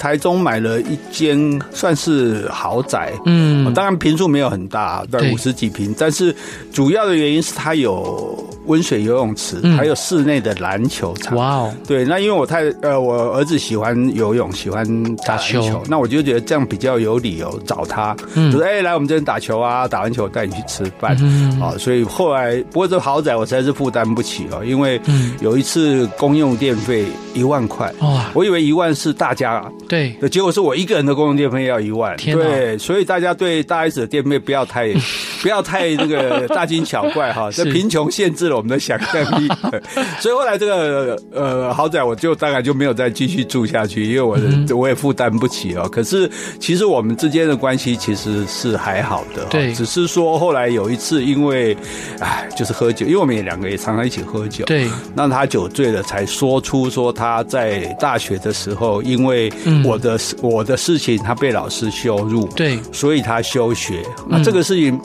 [0.00, 6.34] 台中买了一间算是豪宅，嗯，当然坪数没有很大，在五十几坪，但是
[6.72, 11.36] 主要的原因是它有温水游泳池，还有室内的篮球场。
[11.36, 14.84] 哇哦，对，那因为我太呃，我儿子喜欢游泳，喜欢
[15.16, 21.16] 打篮球，那我就觉得这样比较有理由找他，嗯，就是哎，来我们这边打球啊，打完球带你去吃饭，
[21.60, 25.00] 啊，所以后来不过这豪宅我实在是负担不起哦，因为
[25.40, 34.92] 有一次公用电费一万块，哇，我以为一万是大家对，结果是我一个人的公用电费要一万，对，所以大家对大 S 的电费不要太
[35.42, 39.48] 不要太那个大惊小怪哈，这贫穷限制了我们的想象力，
[40.20, 44.36] 所以后来这个呃豪宅我就大概就没有再继续住下去，因为我
[44.76, 45.88] 我也负担不起哦。
[45.90, 51.74] 可是其实我们之间的关系其实是还好的，对，只是说后来有一次因为
[52.18, 59.50] 哎就是喝酒，因为我们也两个也常常一起喝酒，对，那他酒醉了才说出说他在大学的时候因为
[59.84, 65.00] 我的我的事情他被老师羞辱，对，所以他休学，那这个事情。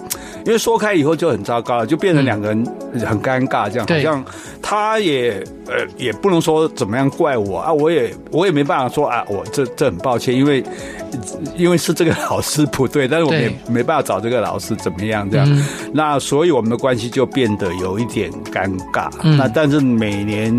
[0.45, 2.63] 因为说开以后就很糟糕了，就变成两个人
[3.03, 4.25] 很尴尬，这样好像
[4.61, 10.63] 他也呃也不能说怎么样怪我啊，我也我也没办法说啊，我这这很抱歉，因为
[11.55, 19.09] 因为是这个老师不对，但是我们也没办法找这个老师怎么样这样，那所以我们的关系就变得有一点尴尬。
[19.37, 20.53] 那但是每年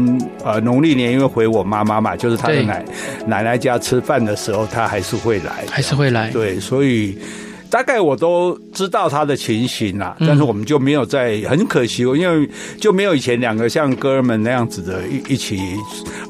[0.44, 2.84] 呃农历年因为回我妈妈嘛，就是他的奶
[3.26, 7.18] 奶奶家吃饭的时候，他还是会来，还是会来，对，所以。
[7.70, 12.48] 大概我都知道他的情形啦，但是我们就没有在，很可惜，因为
[12.80, 15.58] 就没有以前两个像哥们那样子的一一起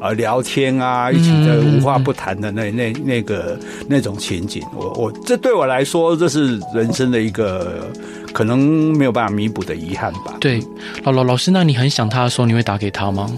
[0.00, 4.62] 呃聊天啊，一起的无话不谈的那那那个那种情景。
[4.74, 7.90] 我我这对我来说，这是人生的一个
[8.32, 8.58] 可能
[8.96, 10.34] 没有办法弥补的遗憾吧。
[10.40, 10.60] 对，
[11.04, 13.30] 老老老师，那你很想他的时候，你会打给他吗？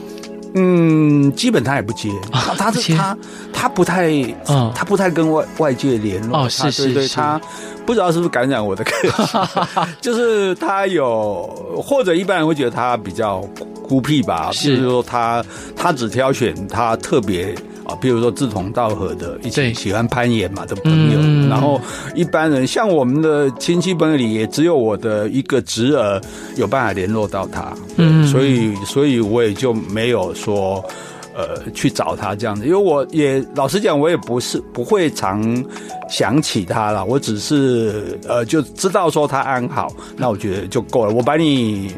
[0.54, 3.16] 嗯，基本他也不接，他他是他
[3.52, 4.08] 他不太，
[4.48, 6.44] 嗯，他不太跟外外界联络。
[6.44, 7.40] 哦，是是是，他
[7.84, 8.90] 不知道是不是感染我的个
[9.26, 9.40] 性，
[10.00, 11.46] 就是他有，
[11.82, 13.40] 或者一般人会觉得他比较
[13.86, 15.44] 孤僻吧，就是说他
[15.76, 17.54] 他只挑选他特别。
[17.88, 21.80] 啊，比如说志同道合的，一起喜欢攀岩嘛的朋友，嗯、然后
[22.14, 26.20] 一般人像我们的亲戚朋友里，也只有我的一个侄儿
[26.56, 30.84] 有办法联络到他，嗯，所以所以我也就没有说
[31.34, 35.64] 呃去找他这样子，因为我也老实讲，我也不是不会常
[36.10, 41.90] 想起他了，我只是呃就知道说他安好，那我觉得就够了，我把你。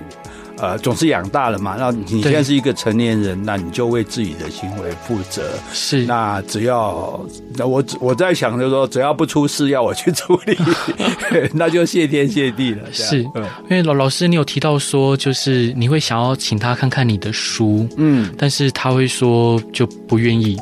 [0.61, 5.43] 呃，总是养大了嘛，那你现在是一个成年人，那你就为自己的行为负责。
[5.73, 7.19] 是，那只要
[7.57, 10.57] 那我我在想，就是说，只要不出事要我去处理，
[11.55, 12.83] 那就谢天谢地了。
[12.93, 20.59] 是，因为老老师，你有提到说，就是你会想要请他看看你的书，嗯，但是他会说就不愿意。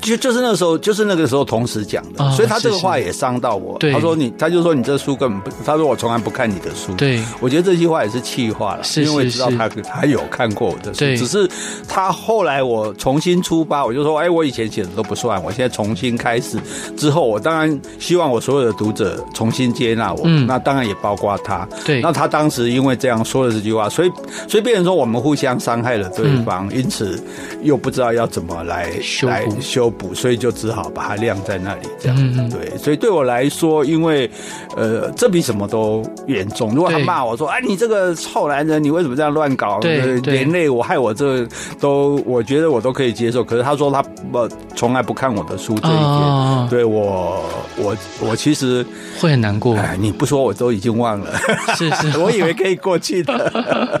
[0.00, 3.78] 就就是那个时候，就是那个时候同时讲的，哦、所以他这个话也伤到我。
[3.92, 6.94] 他说你，他就说你这书根本不，他说我从来不看你的书。
[6.94, 11.48] 对，我觉得这句话也是气话了，是是是，因为知道他他有看过我的书，只是
[11.88, 16.58] 他后来我重新出发，我就说，哎，我以前写的都不算，我现在重新开始
[16.96, 21.68] 之后，我当然希望我所有的读者重新接纳我，嗯、那当然也包括他。
[21.84, 24.10] 对，那他当时因为这样说了这句话，所以
[24.48, 27.22] 所以变成说我们互相伤害了对方，嗯、因此
[27.62, 29.28] 又不知道要怎么来修
[29.60, 29.89] 修。
[29.92, 32.76] 补，所以就只好把它晾在那里，这样子嗯对。
[32.78, 34.30] 所以对我来说，因为
[34.76, 36.74] 呃，这比什么都严重。
[36.74, 39.78] 如果他骂我说：“哎，你这个臭男人，你为什么这样乱搞？
[39.80, 41.46] 对，连累我，害我这
[41.80, 47.44] 都，我觉得我都可以接受。”可是他说他不从来不看我的书这一点，对我，
[47.76, 48.84] 我我其实
[49.20, 49.74] 会很难过。
[49.76, 51.32] 哎，你不说我都已经忘了，
[51.76, 54.00] 是是， 我以为可以过去的。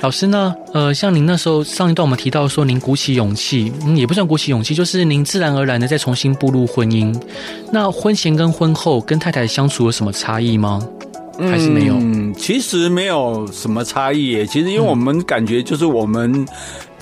[0.00, 0.54] 老师呢？
[0.72, 5.08] 呃，像您那时候上一段我们提到说，您鼓起勇气，嗯，也不算鼓起勇气，就是。
[5.08, 7.18] 您自然而然的再重新步入婚姻，
[7.72, 10.86] 那婚前跟婚后跟太太相处有什么差异吗？
[11.38, 11.94] 还是没有？
[11.94, 14.46] 嗯，其实没有什么差异耶。
[14.46, 16.46] 其实因为我们感觉就是我们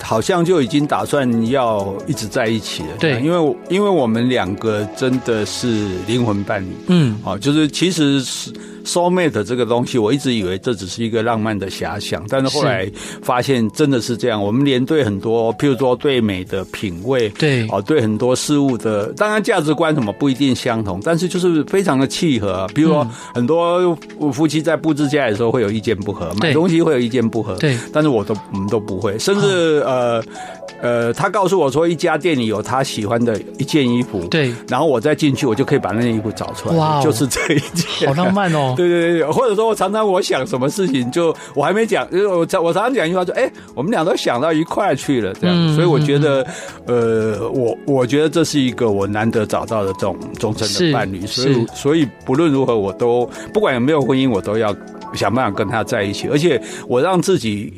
[0.01, 2.89] 好像就已经打算要一直在一起了。
[2.99, 6.69] 对，因为因为我们两个真的是灵魂伴侣。
[6.87, 8.51] 嗯，好，就是其实是。
[8.87, 12.89] soul mate 这个东西，我一直以为这只是一个浪漫的遐想，但是后来
[13.21, 14.41] 发现真的是这样。
[14.41, 22.65] 我们连对很多，譬如说对美的品味，对哦，对很多事物的，当然价值观什么不一定相同，但是就是非常的契合。
[22.73, 23.05] 比如说
[23.35, 23.93] 很多
[24.31, 30.23] 夫妻在布置家的时候会有意见不合，买东西会有意见不合，对，但是我都我们都不会，甚至呃。
[30.79, 38.73] 呃，他告诉我说，一家店里有他喜欢的一件衣服，对，然后我再进去，我就可以把那件衣服找出来，哇就是这一件，好浪漫哦。
[38.77, 46.45] 对对对，或者说我常常我想什么事情，就我还没讲，就是我我常常讲一句话，说，哎，我们俩都想到一块去了，这样，嗯、所以我觉得，
[46.85, 54.75] 呃，我我觉得这是一个我难得找到的这种忠诚的伴侣，所以所以不论如何，我都不管有没有婚姻，我都要
[55.15, 57.73] 想办法跟他在一起，而且我让自己。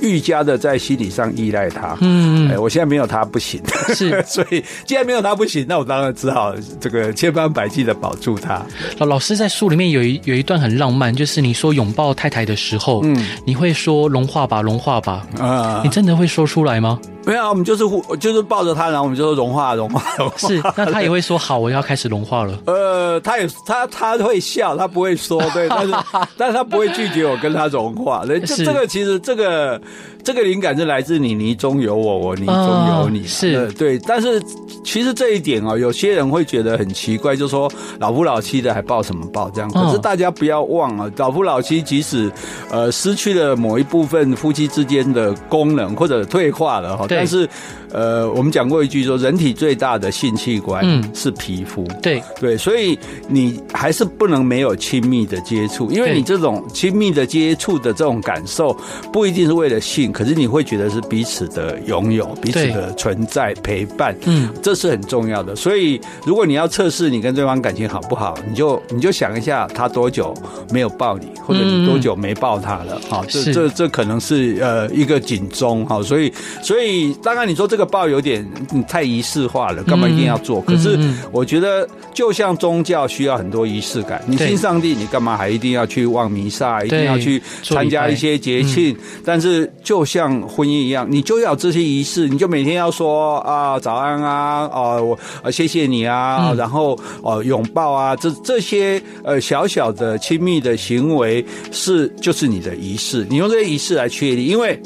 [0.00, 1.96] 愈加的在心理上依赖他。
[2.00, 3.60] 嗯，哎，我现在没有他不行，
[3.94, 8.64] 是， 所以既然没有他不行，那我当然只好这个千方百计的保住他。
[8.98, 16.98] 老老师在书里面有一有一段很浪漫，就是你说拥抱太太的时候，嗯，你会说融化吧，融化吧，啊，你真的会说出来吗？
[17.26, 20.36] 没有，我们就是互，就是抱着他，然后我们就说融化，融化，融化。
[20.36, 22.56] 是，那他也会说好，我要开始融化了。
[22.66, 25.94] 呃，他也他他会笑，他不会说，对，但是
[26.38, 28.24] 但是他不会拒绝我跟他融化。
[28.24, 29.80] 对，这这个其实这个
[30.26, 33.24] 这个灵感是来自你，你中有我，我泥中有你。
[33.28, 34.42] 是，对，但是
[34.82, 39.70] 其实这一点哦，有些人会觉得很奇怪，就说老夫老妻的还抱什么抱这样？
[39.70, 42.28] 可是大家不要忘了，老夫老妻即使
[42.72, 47.06] 呃失去了某一部分夫妻之间的功能或者退化了哈。
[47.08, 47.48] 但是，
[47.96, 51.82] 呃，我们讲过一句说，人体最大的性器官是皮肤。
[51.88, 58.76] 嗯、对对，所以你还是不能没有亲密的接触，因为你这种亲密的接触的这种感受，
[59.10, 64.14] 不一定是为了性，可是你会觉得是彼此的拥有、彼此的存在、陪伴。
[64.26, 65.56] 嗯，这是很重要的。
[65.56, 70.34] 所以，如果你要测试你跟对方感情好不好，你就你就想一下，他多久
[70.70, 73.00] 没有抱你，或者你多久没抱他了？
[73.08, 75.86] 好、嗯，这这这可能是呃一个警钟。
[75.86, 76.30] 好，所以
[76.62, 77.06] 所以。
[77.22, 78.46] 当然，你说这个抱有点
[78.88, 80.60] 太仪式化了，干嘛一定要做？
[80.62, 80.98] 可是
[81.32, 88.96] 我觉得，就像宗教需要很多仪式感，你信上帝，你干嘛还一定要去望弥撒，一定要去参加一些节庆？
[89.24, 104.80] 但是，就像婚姻一样，你就要这些仪式，你就每天要说啊早安啊，哦我谢谢你啊，然后哦拥抱啊，这这些呃小小的亲密的行为是就是你的仪式，你用这些仪式来确立，因为。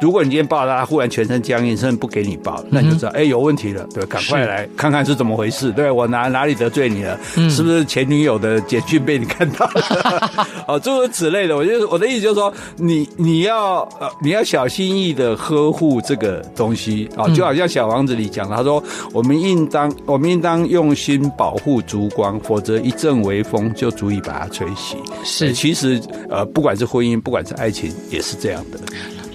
[0.00, 5.70] 如果你今天抱他，他忽然全身僵硬，甚至不给你抱，那你就知道，哎、有问题了，对，赶快来看看是怎么回事。
[5.72, 7.18] 对，我哪哪里得罪你了？
[7.36, 10.30] 嗯、是不是前女友的简讯被你看到了？
[10.68, 11.56] 哦，诸如此类的。
[11.56, 18.82] 我觉得我的意思就是说，你你要呃你要小心翼翼的呵护这个东西啊，就好像小王子里讲的，他说，
[19.12, 24.96] 我们应当我们应当用心保护烛光，否则一阵微风就足以把它吹熄。
[25.24, 28.78] 是，其实呃，不管是婚姻，不管是爱情，也是这样的。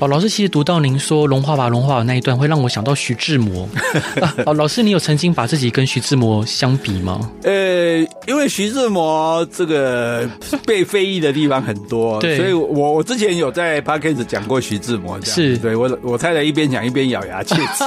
[0.02, 3.70] 哦，老师，其实读到您说“融化吧，融化吧”那一段，会让我想到徐志摩。
[4.48, 7.30] 哦， 老师，你有曾经把自己跟徐志摩相比吗？
[7.44, 10.28] 呃，因为徐志摩这个
[10.66, 15.58] 被非议的地方很多， 对，所以我我之前有在 Podcast 讲过徐志摩，这样是。
[15.60, 17.84] 对我我太太一边讲一边咬牙切齿，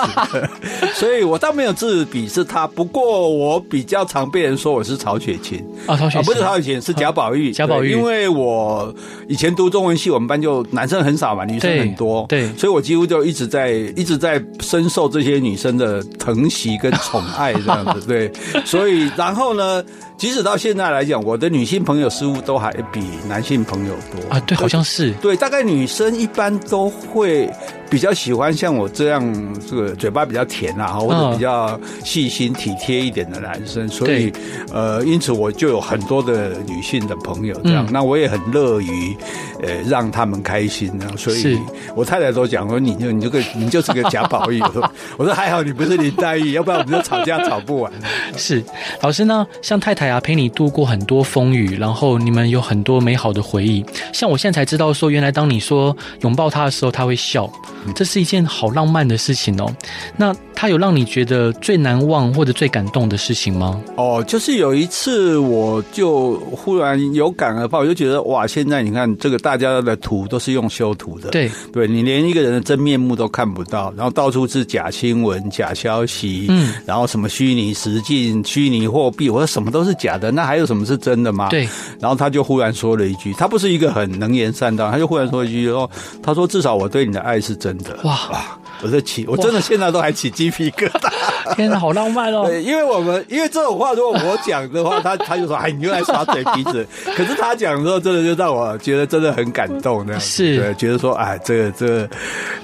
[0.95, 5.61] 所以我倒没有自比是他，不过我比较常被人说我是曹雪芹。
[5.87, 8.95] 啊，曹雪芹、哦、不是曹雪芹，是贾宝玉，贾宝玉，因为我
[9.27, 12.04] 以前读中文系，我们班就男生很少嘛，女生很多。
[12.05, 12.27] 多。
[12.29, 18.31] 对，所以我几乎就一直在一直在深受这些女生的疼惜跟宠爱这样子， 对，
[18.65, 19.83] 所以然后呢，
[20.17, 27.51] 即使到现在来讲，我的女性朋友似乎都还比男性朋友多啊，对，好像是对，大概女生一般都会。
[27.91, 34.33] 比较喜欢像我这样，这个嘴巴比较甜啊，或者比较细心体贴一点的男生，所以
[34.73, 39.17] 呃，因此我就有很多的女性的朋友这样，那我也很乐于
[39.63, 41.07] 呃让他们开心呢。
[41.17, 41.57] 所以
[41.95, 47.93] 我太太都讲说，你就你这个你就是个贾宝玉，我 说我说还好你不是林黛玉，要不然我们就吵架吵不完。
[48.37, 48.61] 是
[49.03, 53.85] 老师呢，像太太啊陪你度过很多风雨，然后你们有很多美好的回忆。
[54.13, 57.51] 像我现在才知道说，原来当你说拥抱他的时候，他会笑。
[57.95, 59.71] 这是一件好浪漫的事情哦。
[60.17, 63.79] 那他有让你觉得最难忘或者最感动的事情吗？
[63.97, 81.49] 哦，就是有一次，我就忽然有感而发，我就觉得哇，现在你看这个大家的图都是用修图的，对，对你连一个人的真面目都看不到，然后到处是假新闻、假消息，嗯，然后什么虚拟实境、虚拟货币，我说什么都是假的，那还有什么是真的吗？
[81.51, 81.69] 对。
[82.01, 85.89] 然后他就忽然说了一句，他不是一个很能言善道，他就忽然说一句哦，
[86.23, 87.97] 他说至少我对你的爱是真的。
[88.03, 88.59] 哇哇！
[88.83, 91.09] 我在起，我真的现在都还起鸡皮疙瘩。
[91.55, 92.45] 天哪，好浪漫哦！
[92.49, 96.87] 对，因为我们因为这种话，如果我讲的话，他他就说：“哎，你又来耍嘴皮子。
[97.17, 102.09] ”可是他讲的时候，真的就让我觉得真的很感动，那样是对，觉得说：“哎，这个这个，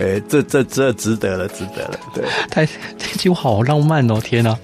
[0.00, 4.20] 哎，这这这值得了，值得了。”对，太这句话好浪漫哦！
[4.20, 4.58] 天哪，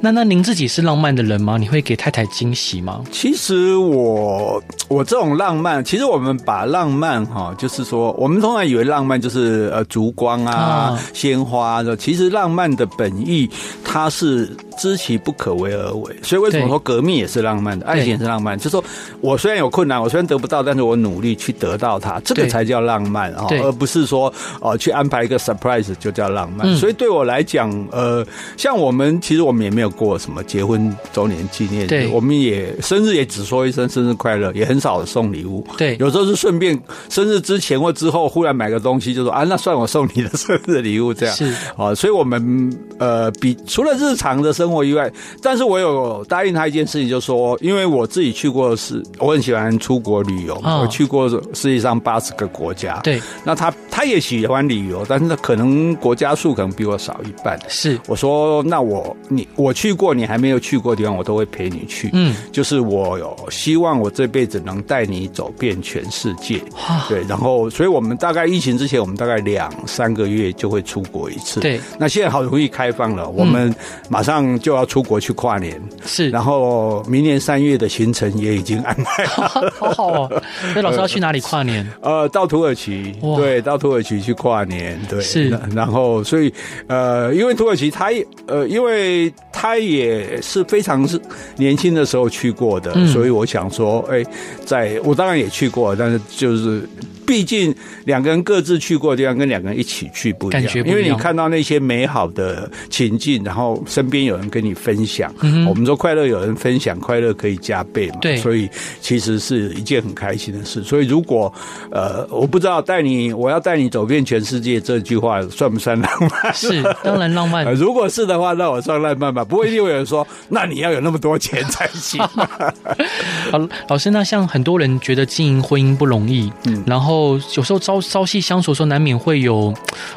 [0.00, 1.56] 那那您自己是浪漫的人吗？
[1.58, 3.02] 你会给太太惊喜吗？
[3.12, 13.48] 其实我我这种浪漫，其实我们把浪漫哈，就是说，我们通常以为浪漫就是呃烛光啊、鲜花的，其实浪漫的本意，
[13.84, 16.16] 它是知其不可为而为。
[16.22, 18.56] 所以为什么说革命也是浪漫的，爱情也是浪漫？
[18.56, 18.82] 就是说
[19.20, 26.74] 我虽然有困难，我虽然得不到，但是我努力去得到它，这个才叫浪漫啊，而不是说哦去安排一个 surprise 就叫浪漫。
[26.76, 35.66] 所以对我来讲，呃，像我们其实我们也没有过什么结婚周年纪念日，我们也生日也只说一声生日快乐，也很少送礼物。
[35.76, 41.34] 对，有时候是顺便生日之前或之后忽然买个东西，就说啊，那算我送你的 生日礼物这样。
[41.34, 45.10] 是啊，所以我们呃比除了日常的生活以外，
[45.42, 53.00] 但是我有答应他一件事情，就是说，因为我自己去过是，我很喜欢出国旅游，我去过世界上八十个国家。
[53.02, 57.58] 对，那他他也喜欢旅游，但是可能国家数可能比我少一半。
[57.68, 62.10] 是，我说那我你我去过你还没有去过的地方，我都会陪你去。
[62.12, 66.62] 嗯，就是我有希望我这辈子能带你走遍全世界。
[67.08, 71.60] 对，然后所以我们大概疫情之前，我们大概两三个月就会出国一次。
[71.60, 73.74] 对，那现在好容易开放了，我们
[74.08, 75.80] 马上就要出国去跨年。
[76.04, 79.44] 是，然后明年三月的行程也已经安排好，
[79.78, 80.42] 好好哦。
[80.72, 81.86] 所以老师要去哪里跨年？
[82.02, 83.12] 呃，到土耳其。
[83.36, 85.00] 对，到土耳其去跨年。
[85.08, 85.48] 对，是。
[85.74, 86.52] 然后，所以
[86.86, 91.20] 呃，因为土耳其他也呃，因为他也是非常是
[91.56, 94.24] 年轻的时候去过的，嗯、所以我想说，哎，
[94.64, 96.88] 在我当然也去过，但是就是。
[97.30, 97.72] 毕竟
[98.06, 100.60] 两个人各自去过的地方，跟两个人一起去不一样。
[100.60, 100.98] 感觉不一样。
[100.98, 105.32] 因为你看到那些美好的情境，然后身边有人跟你分享。
[105.42, 108.16] 嗯、我们说快乐有人分享，快乐可以加倍嘛。
[108.20, 108.36] 对。
[108.38, 108.68] 所以
[109.00, 110.82] 其实是一件很开心的事。
[110.82, 111.54] 所以如果
[111.92, 116.10] 呃，我不知道带你，我要带你走遍全世界这句话算不算浪
[116.42, 116.52] 漫？
[116.52, 117.64] 是，当然浪漫。
[117.72, 119.44] 如果是的话，那我算浪漫吧。
[119.44, 122.20] 不会一定有人说，那你要有那么多钱才行。
[123.52, 127.19] 好，老师，那像很多人觉得经营婚姻不容易，嗯，然后。
[127.28, 129.72] 有时候朝朝夕相处的时候，难免会有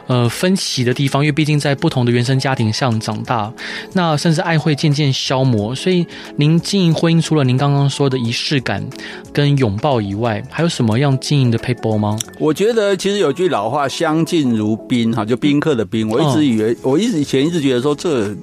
[0.08, 3.52] 呃分歧的地方，因为毕竟在不同的原生家庭上长大，
[3.94, 5.74] 那甚至爱会渐渐消磨。
[5.76, 8.86] 所以，您经营婚姻除了您刚刚说的仪式感
[9.32, 12.18] 跟拥抱以外，还有什么样经营的撇步吗？
[12.40, 16.10] 我觉得其实有句老话“相敬如宾”哈，就宾客的宾。
[16.10, 18.36] 我一直以为，我一直以前一直觉得说这。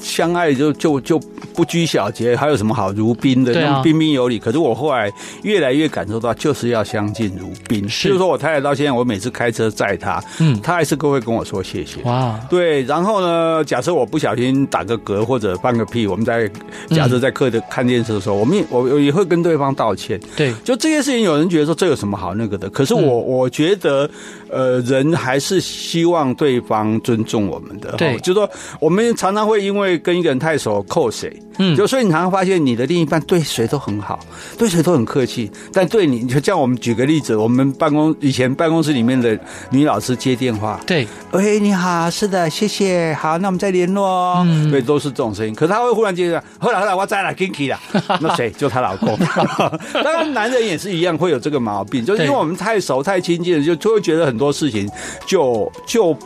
[0.00, 1.18] 相爱就就就
[1.54, 3.52] 不拘小节，还有什么好如宾的？
[3.52, 4.38] 那么彬彬有礼。
[4.38, 7.86] 可是我后来越来越感受到，就是要相敬如宾。
[7.88, 12.00] 是，就是说我太太到现在，我每次开车载她，嗯，她还是都会跟我说谢谢。
[12.04, 12.82] 哇，对。
[12.84, 16.50] 然后呢，假设我不小心打个嗝或者放个屁，我们在
[16.88, 20.18] 假设在客厅看电视的时候，我们也我我也会跟对方道歉。
[20.34, 22.70] 对，就这些事情，有人觉得说这有什么好那个的？
[22.70, 24.08] 可是我我觉得，
[24.48, 27.92] 呃，人还是希望对方尊重我们的。
[27.98, 28.48] 对，就是说
[28.80, 29.89] 我们常常会因为。
[29.98, 31.34] 跟一个人太熟扣谁？
[31.58, 34.18] 嗯，就所以你常常发现你的另一半对谁都很好，
[34.56, 39.38] 对谁都很客气，但对你，就像我们举个例子，我们办公以前办公室里面的
[39.70, 44.42] 女老师接电话，对，喂，你好，是的，谢谢，好，那我们再联络哦。
[44.46, 45.54] 嗯，对，都是这种声音。
[45.54, 47.78] 可是她会忽然接着，后来后来我再来 Kinky 了，
[48.22, 48.50] 那谁？
[48.52, 49.18] 就她老公。
[50.02, 54.88] 当然，男人也是一样会有这个毛病，就是因为我们太熟太亲近了，就就会觉得很多事情
[55.26, 56.16] 就就。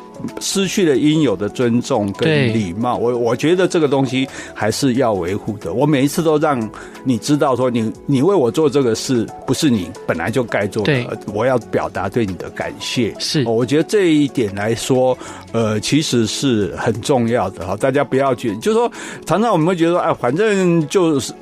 [0.41, 5.73] 失去了应有的尊重跟礼貌，我我觉得这个东西还是要维护的。
[5.73, 6.71] 我每一次都让
[7.05, 13.15] 你知道，说你你为我做这个事，不是你本来就该做的，我要表达对你的感谢。
[13.19, 15.17] 是，我觉得这一点来说，
[15.53, 17.77] 呃，其实是很重要的哈。
[17.77, 18.91] 大家不要去，就是说，
[19.27, 21.33] 常常我们会觉得，哎，反正就是。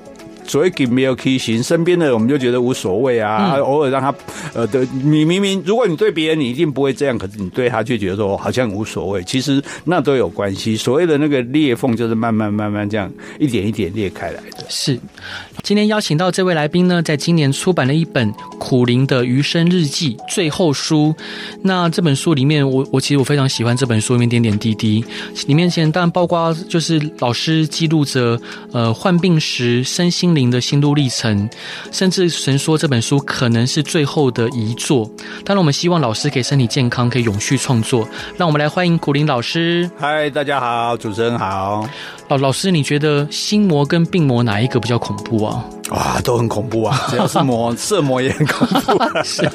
[0.45, 4.13] 所谓给没有 K 型，身边的人我们就觉得无所谓啊，偶尔让他
[4.55, 10.77] 呃的，你明明如果你对别人你一定不会这样，可是你对他却觉得说好像无所谓，其实那都有关系。
[10.77, 14.67] 所谓的那个裂缝就是慢慢慢慢这样一点一点裂开来的。
[14.69, 14.99] 是，
[15.63, 21.15] 今天邀请到这位来宾呢，在今年出版了一本苦灵的余生日记最后书。
[21.63, 25.05] 那这本书里面我，我我其实我非常喜欢这本书里面点点滴滴，
[25.47, 28.41] 里面前当然包括就是老师记录着
[28.73, 30.32] 呃患病时身心。
[30.35, 31.49] 灵的心路历程，
[31.91, 35.11] 甚至神说这本书可能是最后的遗作。
[35.45, 38.09] 当然，我们希望老师可以身体健康，可以永续创作。
[38.37, 39.91] 让我们来欢迎古林老师。
[39.99, 41.89] 嗨，大家好，主持人好。
[42.29, 45.65] 老老师，你觉得心魔跟病魔哪一个比较恐怖啊？
[45.93, 46.99] 哇，都很恐怖啊！
[47.11, 49.23] 只要是魔， 色魔也很恐怖啊。
[49.23, 49.47] 是，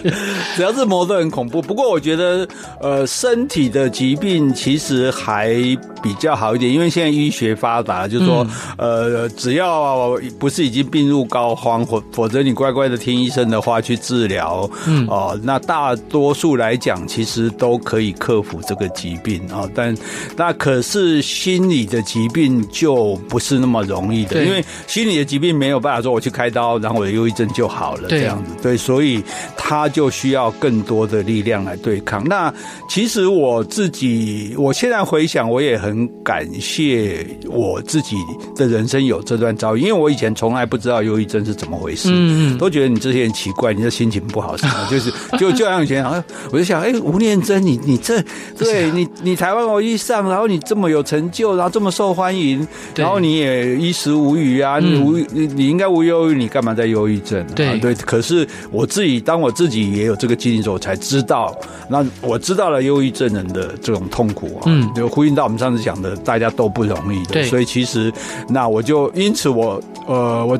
[0.55, 1.59] 只要是魔都很恐怖。
[1.59, 2.47] 不过我觉得，
[2.79, 5.55] 呃，身体的疾病其实还
[6.03, 8.45] 比较好一点，因为现在医学发达，就是说，
[8.77, 19.71] 嗯、呃，只要不是已经病入膏肓，或否则你乖乖的听医生的话去治疗，嗯，哦、呃，那大多数来讲，其实都可以克服这个疾病啊、呃。
[19.73, 19.97] 但
[20.35, 26.21] 那可是心理的疾病就不是那么容易的，因为心理的疾病没有办法说我。
[26.27, 28.51] 去开刀，然后我的忧郁症就好了，这样子。
[28.61, 29.23] 对，所以
[29.55, 32.21] 他就需要更多的力量来对抗。
[32.27, 32.53] 那
[32.89, 38.17] 其实我自己，我现在回想，我也很感谢我自己
[38.55, 45.09] 的人生有这段遭遇，因为我以前从来不知道忧郁症是怎么回事，嗯，都觉得你这些人奇怪，你的心情不好什么， 就是
[45.39, 46.03] 就就像以前，
[46.51, 48.21] 我就想，哎，吴念真，你你这
[48.57, 57.45] 对你你台湾偶遇上，然后你这么有成就，然后这么受欢迎，然后你也衣食无虞啊，你无你你应该无忧郁，你干嘛在忧郁症？
[57.53, 61.55] 对对，可是我自己当我自己也有这个经历之后，我才知道，
[61.89, 68.11] 那我知道了忧郁症人的这种痛苦啊，嗯，就呼应到我们上次讲的，大家都不容易的，对，所以其实
[68.49, 70.59] 那我就因此我呃我。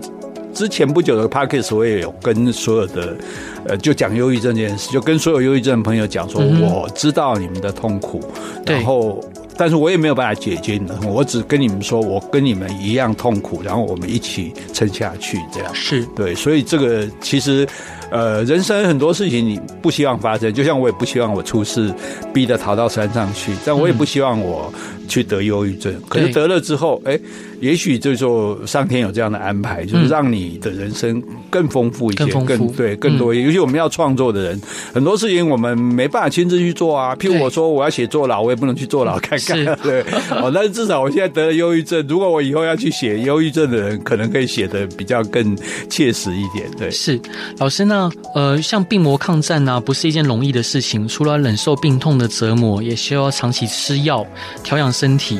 [0.53, 3.15] 之前不久的 Podcast 我也有跟所有的，
[3.67, 8.19] 呃，就讲忧郁症这件事，就跟所有忧郁症的朋友讲说，我知道你们的痛苦，
[8.65, 9.23] 然后，
[9.57, 17.67] 但是我也没有办法解决你的痛苦，我只跟你们说，我跟你们一样痛苦，然后我们一起撑下去，这样是对，所以这个其实。
[18.09, 21.93] 呃，人生很多事情你不希望发生，就像我也不希望我出事，
[22.33, 24.73] 逼得逃到山上去，但我也不希望我
[25.07, 25.93] 去得忧郁症。
[26.07, 27.19] 可是得了之后，哎，
[27.59, 33.43] 也许就是说上天有这样的安排，就是让你的人生更丰富一些，更，更对更多一些。
[33.47, 34.61] 尤其我们要创作的人，
[34.93, 37.13] 很多事情我们没办法亲自去做啊。
[37.15, 39.57] 譬如我说我要写坐牢，我也不能去坐牢看看。
[39.83, 45.57] 对，哦，但是至少我现在得了忧郁症，如果我以后要去写忧郁症的人，可能可以写的比较更
[45.89, 46.71] 切实一点。
[46.77, 47.19] 对，是
[47.57, 47.96] 老师呢。
[47.97, 51.07] 那呃，像病魔抗战呢、啊，不是一件容易的事情。
[51.07, 54.23] 除了忍受病痛的折磨，也需要长期吃药
[54.63, 55.39] 调养身体。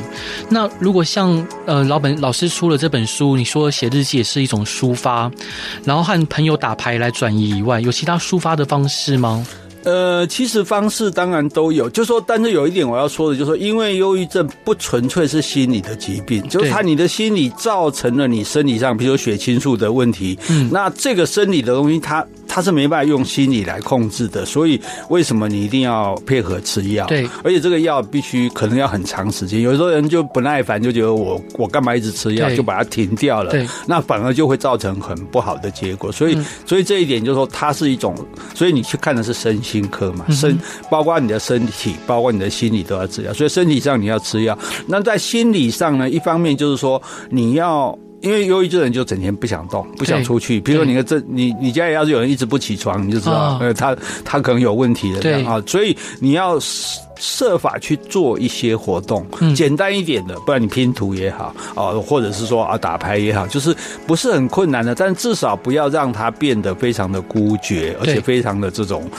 [0.50, 5.32] 那如果像呃老本老师出了这本书，你说写日记也是一种抒发，
[5.84, 9.46] 然后和朋友打牌来转移以外，有其他抒发的方式吗？
[9.84, 22.26] 呃，其实方式当然都有，就说，但是有一点我要说的，就是说，因为忧郁症不纯粹是心理的疾病，就是它你的心理造成了你生理上，比如说血清素的问题，嗯，那这个生理的东西，它
[22.58, 27.06] 它是没办法用心理来控制的，所以为什么你一定要配合吃药？
[27.06, 38.16] 对，而且这个药必须可能要很长时间，有时候人就不耐烦，就觉得我我干嘛一直吃药，就把它停掉了，对，那反而就会造成很不好的结果，所以所以这一点就是说，它是一种，
[38.56, 39.88] 所以你去看的是身心。
[39.90, 44.58] 科嘛，身包括你的身体，包括你的心理都要治疗，所以身体上你要吃药。
[44.88, 50.60] 那在心理上呢，一方面就是说你要，因为忧郁症人就整天不想动，不想出去。
[50.60, 55.62] 比如说你的这，你你家里要是有人一直不起床，你就知道，呃，他他可能有问题的啊。
[55.66, 56.60] 所以你要。
[57.20, 69.10] 设法去做一些活动，简单一点的，不然你拼图也好啊，或者是说啊打牌也好，就是不是很困难的，但至少不要让它变得非常的孤绝，而且非常的这种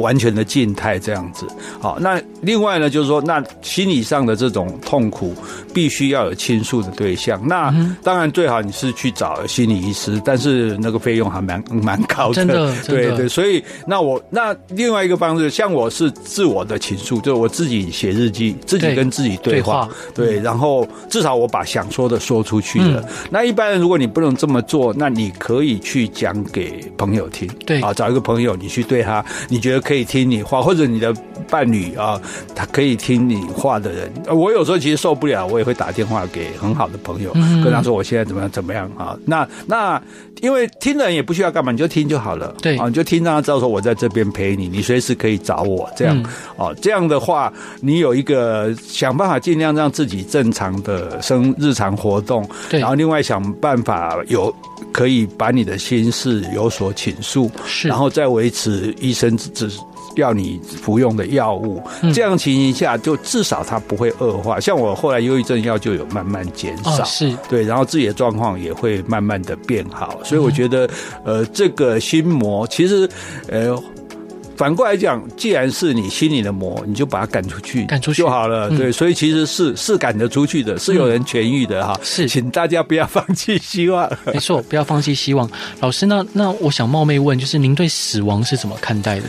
[0.00, 1.46] 完全的静态这样子。
[1.80, 5.34] 好，那另外呢，就是说，那心理上的这种痛苦，
[5.74, 7.40] 必须要有倾诉的对象。
[7.44, 7.74] 那
[8.04, 12.34] 当然最好你是去找心理医师，但是那个费用还蛮蛮高的。
[12.34, 17.39] 真的，对对，所以那我那另外一个方式，像我是自我的倾诉，就。
[17.40, 23.00] 我自己写日记，自己跟自己对话，对，对，然后至少我把想说的说出去了。
[23.00, 31.14] 嗯、那一般人如果你不能这么做，那你可以去讲给朋友听，对啊，找一个朋友，你去对他，你觉得可以听你话，或者你的
[31.48, 32.20] 伴侣啊，
[32.54, 34.12] 他可以听你话的人。
[34.28, 39.16] 我有时候其实受不了，我也会打电话给很好的朋友，嗯、跟他说我现在怎么样怎么样啊。
[39.24, 40.00] 那那
[40.42, 46.22] 因为听的人也不需要干嘛，你就听就好了，对啊，你就听让他知道说我在这边陪你，你随时可以找我这样，
[46.56, 47.29] 哦、嗯，这样的话。
[47.30, 54.52] 话，你有一个想办法尽量让自己正常的生日常活动，对，然后另外想办法有
[54.92, 59.70] 可以把你的心事有所倾诉，是，然后再维持医生只
[60.16, 64.58] 要你服用的药物，嗯、这样情形下就至少它不会恶化。
[64.58, 70.18] 像我后来忧郁症药就有慢慢减少，哦、是对，然后自己的状况也会慢慢的变好。
[70.24, 70.84] 所以我觉得，
[71.24, 73.08] 嗯、呃，这个心魔其实，
[73.48, 73.80] 呃。
[74.60, 78.68] 反过来讲，既然是你心里的魔，你就把它赶出去，赶出去就好了。
[78.68, 81.98] 嗯、对，所以其实是是赶得出去的，是有人痊愈的哈。
[82.02, 84.06] 是，请大家不要放弃希望。
[84.30, 85.50] 没错，不要放弃希望。
[85.80, 89.24] 老师，那那我想冒昧问，就是您对死亡是怎么看待的？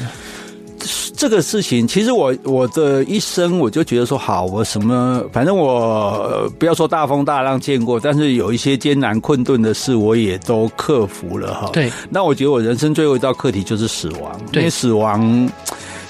[1.15, 11.69] 这个事情，其实我我的一生，我就觉得说，好，我什么，反正我不要说大风大浪见过，但是有一些艰难困顿的事，我也都克服了哈。
[11.71, 15.49] 对，那我觉得我人生最后一道课题就是死亡，因为死亡。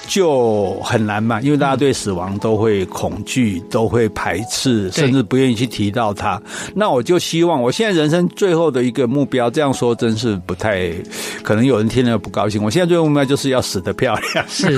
[0.06, 6.40] 就很难嘛，因为大家对死亡都会恐惧，都会排斥，甚至不愿意去提到它。
[6.74, 10.90] 那我就希望，我现在人生最后的一个目标，这样说真是不太
[11.42, 12.62] 可能，有人听了不高兴。
[12.62, 14.76] 我现在最后目标就是要死得漂亮，是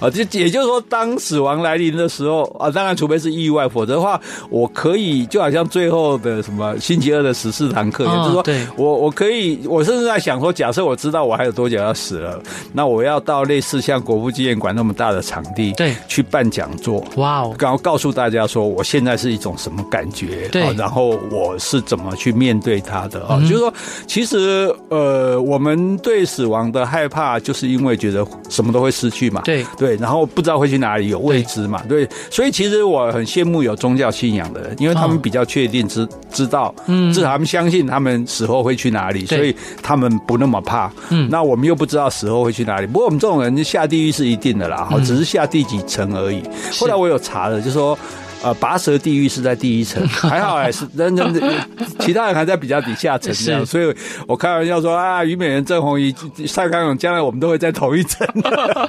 [0.00, 4.20] 啊， 就也就是说，当死亡来临的时候啊，当然除非是意外，否则的话，
[4.50, 8.44] 我可以就好像最后的什么星期二的十四堂课，也就是说，
[8.76, 12.40] 我我可以，我甚至在想说，假设我知道我还有多久要死了，
[12.72, 23.40] 那我要到类似像国父纪念馆那么大的场地，对，去办讲座，哇哦，然后告诉大家说，我现在是一种什么感觉，对，然后我是怎么去面对它的啊？
[23.40, 23.72] 就是说，
[24.06, 29.64] 其实呃，我们对死亡的害怕，就是因为觉得什么都会失去嘛，对。
[29.78, 40.92] 对，然后不知道会去哪里，有未知嘛，对，所以其实我很羡慕有宗教信仰的人，因为他们比较确定知知道，嗯，至少他们相信他们死后会去哪里，所以他们不那么怕。
[41.10, 46.42] 嗯，那我们又不知道死后会去哪里，不过我们这种人就下地狱是一定的啦，哈，只是下第几层而已。
[46.78, 47.98] 后来我有查了，就说。
[48.42, 51.42] 呃，拔舌地狱是在第一层， 还好还是人人
[52.00, 53.94] 其他人还在比较底下层这样， 所以
[54.26, 56.12] 我开玩笑说啊，虞美人、郑红怡、
[56.48, 58.26] 蔡康永，将来我们都会在同一层。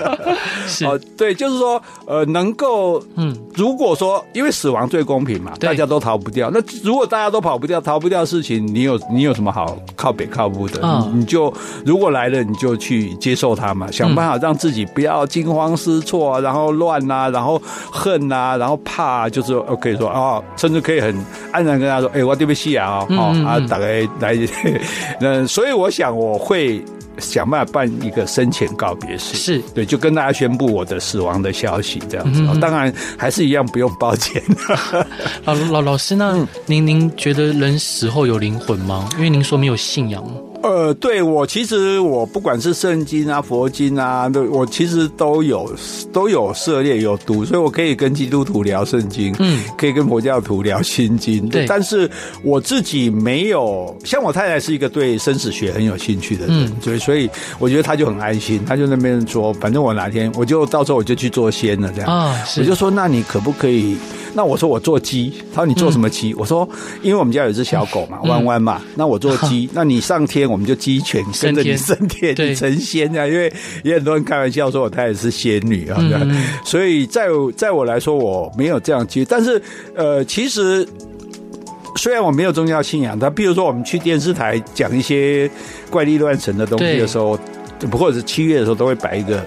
[0.68, 6.50] 是哦，对，就是说，呃，能够，嗯，如果说因为死亡最公平嘛，大家都逃不掉。
[6.52, 10.82] 那如果大家都跑不掉，逃不掉的事情，你有你有什么好靠北靠不的？
[11.12, 11.54] 你你就
[11.86, 19.43] 如果来了，你就去接受它嘛，想办法让自己不要惊慌失措，然后乱呐，然后恨呐，然后怕就。
[19.44, 21.16] 说 OK 说啊，甚至可以很
[21.52, 24.38] 安然跟他说：“哎、欸，我对不起啊，哦啊，大概来，
[25.20, 26.84] 那所以我想我会
[27.20, 32.42] 想办法办一个生前告别式，是对，就跟大家宣布我的死亡的消息这样子。
[32.42, 34.42] 嗯、当然还是一样不用包钱。
[35.46, 36.36] 老老老师，那
[36.66, 39.08] 您您觉得人死后有灵魂吗？
[39.16, 40.24] 因为您说没有信仰。
[40.64, 45.70] 呃，对我其实我不管是圣经啊、佛经啊，都我其实都有
[46.14, 51.66] 都有涉猎有读，所以我可以跟基督徒聊圣经，嗯，可以跟佛教徒聊心经，对。
[51.68, 52.10] 但是
[52.44, 63.98] 我自己没有，像我太太是一个对生死学很有兴趣的人，所以所以我觉得他就很安心，他就那边说，反正我哪天我就到时候我就去做仙了这样啊，我就说那你可不可以？
[64.36, 66.34] 那我说我做鸡，他说你做什么鸡？
[66.36, 66.68] 我说
[67.04, 70.53] 因为我们家有一只小狗嘛，弯弯嘛，那我做鸡， 那你上天。
[70.54, 73.28] 我们就鸡犬跟着你升天，你成仙啊！
[73.28, 73.52] 因为
[73.84, 77.28] 也很多人开玩笑说我太太是仙女啊，嗯、所以在
[77.58, 79.26] 在我来说我没有这样去。
[79.26, 79.62] 但是
[79.96, 80.88] 呃，其实
[81.96, 85.50] 虽然我没有宗教信仰，但比如说我们去电视台讲一些
[85.90, 87.38] 怪力乱神的东西的时候，
[87.90, 89.44] 不或者是七月的时候都会摆一个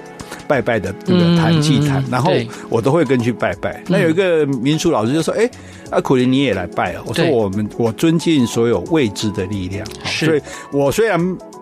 [0.49, 2.33] 拜拜的那个坛祭坛，然后
[2.69, 3.83] 我都会跟去拜拜。
[3.89, 5.49] 那有一个民俗老师就说：“哎。”
[5.93, 7.03] 阿，苦林你也来拜啊！
[7.07, 10.43] 我说我们我尊敬所有未知的力量，所以
[10.73, 11.17] 我虽然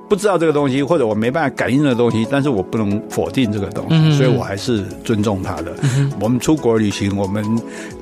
[0.08, 5.74] 不知道这个东西，或者我没办法感应的东西，但是我不能否定这个东西，所以我还是尊重他的。
[6.20, 7.44] 我们出国旅行，我们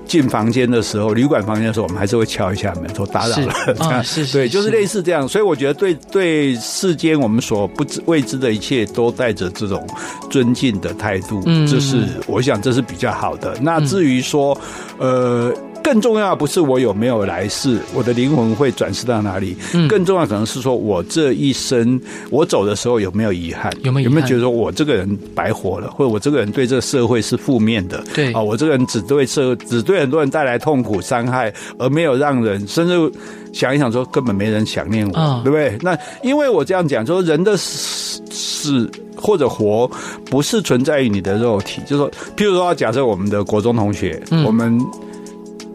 [0.07, 3.55] 进房间的时候，旅馆房间的时候，我们还是会敲一下门，说打扰了。
[3.79, 5.27] 这样是，对，就是类似这样。
[5.27, 9.87] 所以我觉得对对世间我们所不知未知的一切，都带着这种
[10.29, 11.43] 尊敬的态度。
[11.47, 13.57] 嗯，这是我想这是比较好的。
[13.63, 14.57] 那至于说，
[14.99, 15.53] 呃。
[15.83, 19.57] 更重要不是我有没有来世，我的灵魂会转世到哪里？
[19.75, 23.73] 嗯，更重要可能是说我这一生我走的时候有没有遗憾？
[23.83, 28.03] 有没有有没有觉得说我这个人白活了，或者我这个人对这个社会是负面的？
[28.15, 33.13] 对啊，我这个人只对社只对很多人带来痛苦伤害，而没有让人甚至
[33.53, 35.77] 想一想说根本没人想念我，哦、对不对？
[35.83, 39.91] 那因为我这样讲，说人的死或者活
[40.31, 44.81] 不是存在于你的肉体，就是说，譬如说假设我们的国中同学，嗯、我们。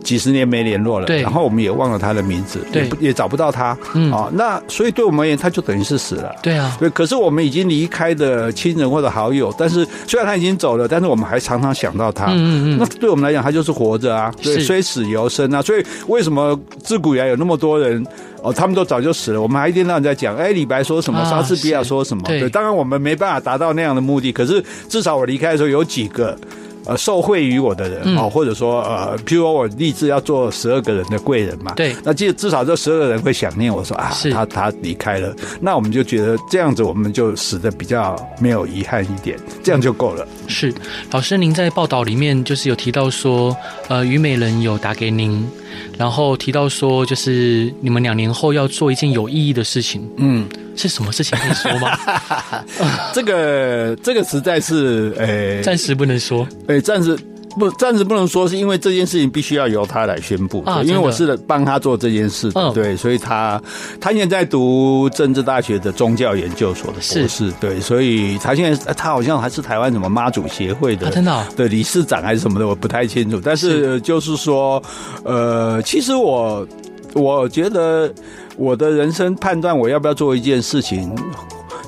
[0.08, 4.10] 几十年没联络了，对，然后我们也忘了他的名字，对，也找不到他，嗯。
[4.10, 6.90] 啊，那所以对我们而言，他就等于是死了，对啊，对。
[6.92, 15.62] 可是我们已经离开的亲人或者好友，但是虽然他已经走了，但是我们还常常想到他，嗯嗯，那对我们来讲，他就是活着啊，对，虽死犹生啊。
[15.62, 18.02] 所以为什么自古以来有那么多人
[18.42, 26.38] 哦，他们都早就死了，我们还一天到晚在讲，哎，李白说什么，莎士比亚说什么，对，当然我们没办法达到那样的目的，可是至少我离开的时候有几个。
[26.88, 40.26] 呃，受惠于我的人哦，或者说呃，譬如说我立志要做十二个人的贵人嘛，对，那至至少这十二个人会想念我说啊，他他离开了，那我们就觉得这样子我们就死的比较没有遗憾一点，这样就够了。
[40.48, 40.74] 是，
[41.12, 43.56] 老师您在报道里面就是有提到说，
[43.90, 45.46] 呃，虞美人有打给您。
[45.98, 51.98] 然后提到说，就是你们两年后要做一件有意义的事情，嗯，是什么事情可以说吗？
[53.14, 57.18] 这个这个实在是，诶，暂时不能说，诶，暂时。
[57.58, 63.62] 不暂时不能说，是因为这件事情必须要由他来宣布，啊、因为我是帮他做这件事对，所以他
[64.00, 74.82] 他现在在读政治大学的宗教研究所的博士，是对，所以他现在他好像还是台湾什么妈祖协会的，真的对理事长还是什么的，我不太清楚，但是就是说，
[75.24, 76.68] 呃，其实我
[77.14, 78.14] 我觉得
[78.56, 81.14] 我的人生判断我要不要做一件事情。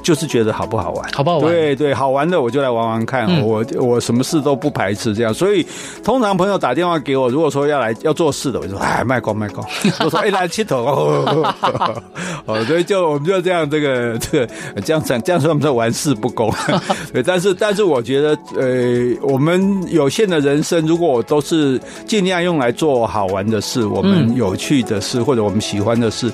[0.10, 1.54] 就是觉得好不好玩，好不好玩？
[1.54, 3.28] 对对，好玩的我就来玩玩看。
[3.28, 5.64] 嗯、我我什么事都不排斥这样，所以
[6.04, 9.64] 通常朋友打电话给我，如果说要来要做事的，我就说哎，卖光卖光。
[10.04, 11.54] 我说哎，来切头哦，
[12.48, 14.50] 哦，所以就我们就这样，这个这个
[14.84, 16.52] 这样讲，这样说我们在玩世不恭。
[17.14, 19.62] 对，但是但是我觉得，呃，我们
[19.94, 26.32] 有限的人生，如果我都是尽量用来做好玩的事，我们有趣的事，或者我们喜欢的事。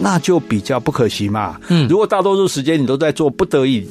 [0.00, 1.60] 那就比较不可惜嘛。
[1.68, 3.86] 嗯，如果大多数时间你都在做不得已。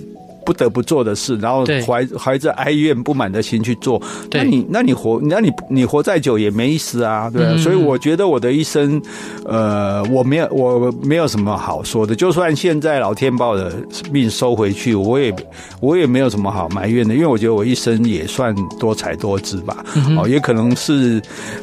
[0.45, 7.57] 不得不做的事，然后怀怀着哀怨不满的心去做，那你那你活，那你你活再久也没意思啊，对啊。
[7.57, 9.01] 所以我觉得我的一生，
[9.45, 12.15] 呃，我没有我没有什么好说的。
[12.15, 13.73] 就算现在老天把我的
[14.11, 15.35] 命收回去，我也
[15.79, 19.85] 我也没有什么好埋怨的，因为我觉得我一生也算多才多姿吧。
[20.17, 21.21] 哦，也可能是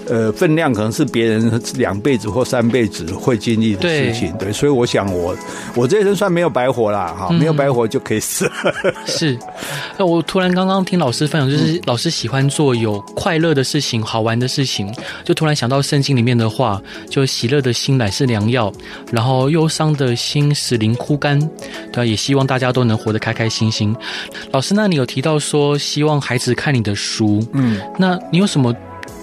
[0.08, 4.52] 呃分量可能是别人两辈子或三辈子会经历的事情，对。
[4.52, 5.34] 所以我想我
[5.74, 8.52] 我这一生算没有白活啦，哈，没有白活就可以死了。
[9.06, 9.38] 是，
[9.98, 14.92] 那我突然刚刚听老师分享，就是老师喜欢做有快乐的事情、好玩的事情，
[15.24, 18.72] 就突然想到圣经里面的话，就喜乐的心乃是良药，
[19.10, 21.38] 然后忧伤的心使灵枯干，
[21.92, 23.94] 对啊，也希望大家都能活得开开心心。
[24.52, 28.74] 老师，那你有提到说希望孩子看你的书，嗯，那你有什么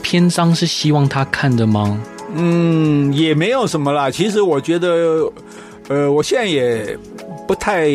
[0.02, 2.02] 篇章是希望他看的吗？
[2.36, 4.10] 嗯，也没有什么啦。
[4.10, 5.32] 其实我觉得，
[5.88, 6.98] 呃，我现在也
[7.48, 7.90] 不太。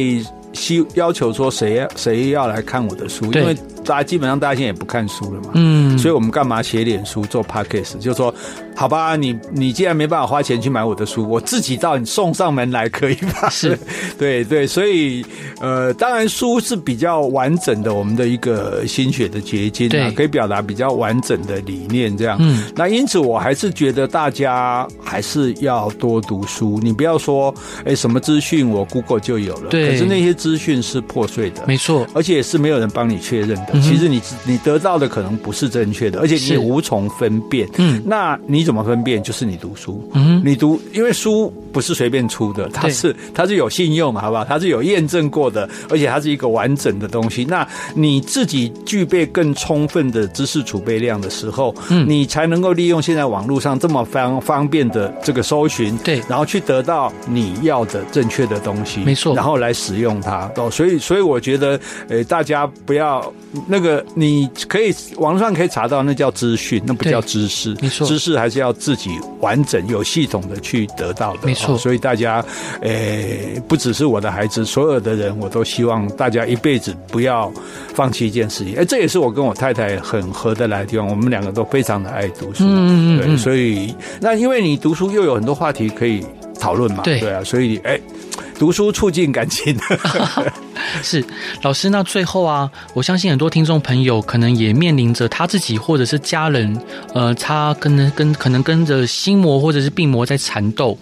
[0.59, 3.57] 希要求说谁要谁要来看我的书，因为。
[3.89, 7.97] 大家基本上大家现在也不看书了嘛，嗯，所以我们干嘛写脸书做 podcast？
[7.97, 8.33] 就是说，
[8.77, 13.49] 好吧，你你既然没办法花钱去买我的书，我自己到你送上门来可以吧？
[13.49, 13.79] 是，
[14.19, 15.25] 对对，所以
[15.59, 22.37] 呃，当然书是比较完整的，我们的一个心血的结晶啊，可以表达比较完整的理念这样。
[22.41, 26.79] 嗯，那因此我还是觉得大家还是要多读书。
[26.83, 27.55] 你不要说，
[27.87, 33.78] 哎，什么资讯我 Google 就有了，对，可是那些资讯是破碎的，没错，而且是没有人帮你确认的。
[33.81, 37.69] 其实你你得到的可能不是正确的，而且你也无从分辨。
[37.77, 39.23] 嗯，那你怎么分辨？
[39.23, 40.09] 就是你读书。
[40.15, 44.45] 嗯，你读，因为书不是随便出的，它是它是有信用，好不好？
[44.45, 47.45] 它是有验证过的，而且它是一个完整的东西。
[47.45, 60.51] 那你自己具备更充分的知识储备量的时候，嗯，你才能够利用现在网络上这么方方便的这个搜寻，对，然后去得到你要的正确的东西，没错，然后来使用它。
[60.57, 63.33] 哦，所以所以我觉得，呃，大家不要。
[63.67, 67.77] 那个你可以网上可以查到，那叫资讯，那不叫知识。
[67.81, 71.41] 没错，知识还是要自己完整、有系统的去得到的。
[71.47, 72.45] 没错，所以大家，
[72.83, 77.53] 诶，不只是我的孩子，所有的人，我都希望大家一辈子不要
[77.95, 78.77] 放弃一件事情。
[78.77, 81.07] 哎，这也是我跟我太太很合得来的地方。
[81.07, 82.65] 我们两个都非常的爱读书。
[82.65, 86.25] 嗯嗯，对，所以那因为你读书又有很多话题可以
[86.59, 87.03] 讨论嘛。
[87.03, 87.99] 对，对啊，所以哎。
[88.59, 89.79] 读书促进感情，
[91.03, 91.25] 是
[91.63, 91.89] 老师。
[91.91, 96.79] 那最后啊，我相信很多听众朋友可能也面临着他自己或者是家人，
[97.15, 100.97] 呃，他跟跟可能跟着心魔或者是病魔在缠斗。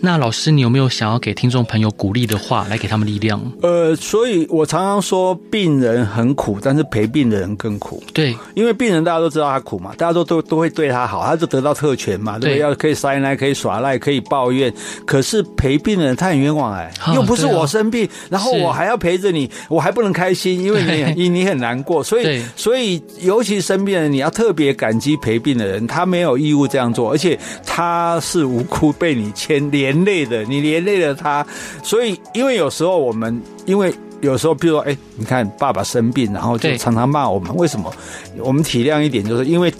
[0.00, 3.40] 那老师，你有没有想要给听众朋友鼓励的话，来给他们力量？
[3.62, 8.02] 呃，所以我常常说，病人很苦，但是陪病的人更苦。
[8.12, 12.58] 对，因为病人大家都知道他苦嘛，大家都都都会对他好，他就得到特权嘛，对？
[12.58, 14.72] 要可以撒赖，可以耍赖，可以抱怨。
[15.06, 16.92] 可是陪病人他很冤枉哎。
[17.14, 20.82] 又不是我生病，然后我还要陪着你，我还不能开心，因为
[21.14, 31.46] 你你你很难过，所以所以尤其生病的人，你要特别感激陪病的人，他没有义务这样做，而且他是无辜被你牵连累的，你连累了他，
[31.82, 37.92] 所以因为有时候我们因为有时候，比如说哎，你看爸爸生病，然后就常常骂我们，为什么？
[38.38, 39.72] 我们体谅一点，就是因为。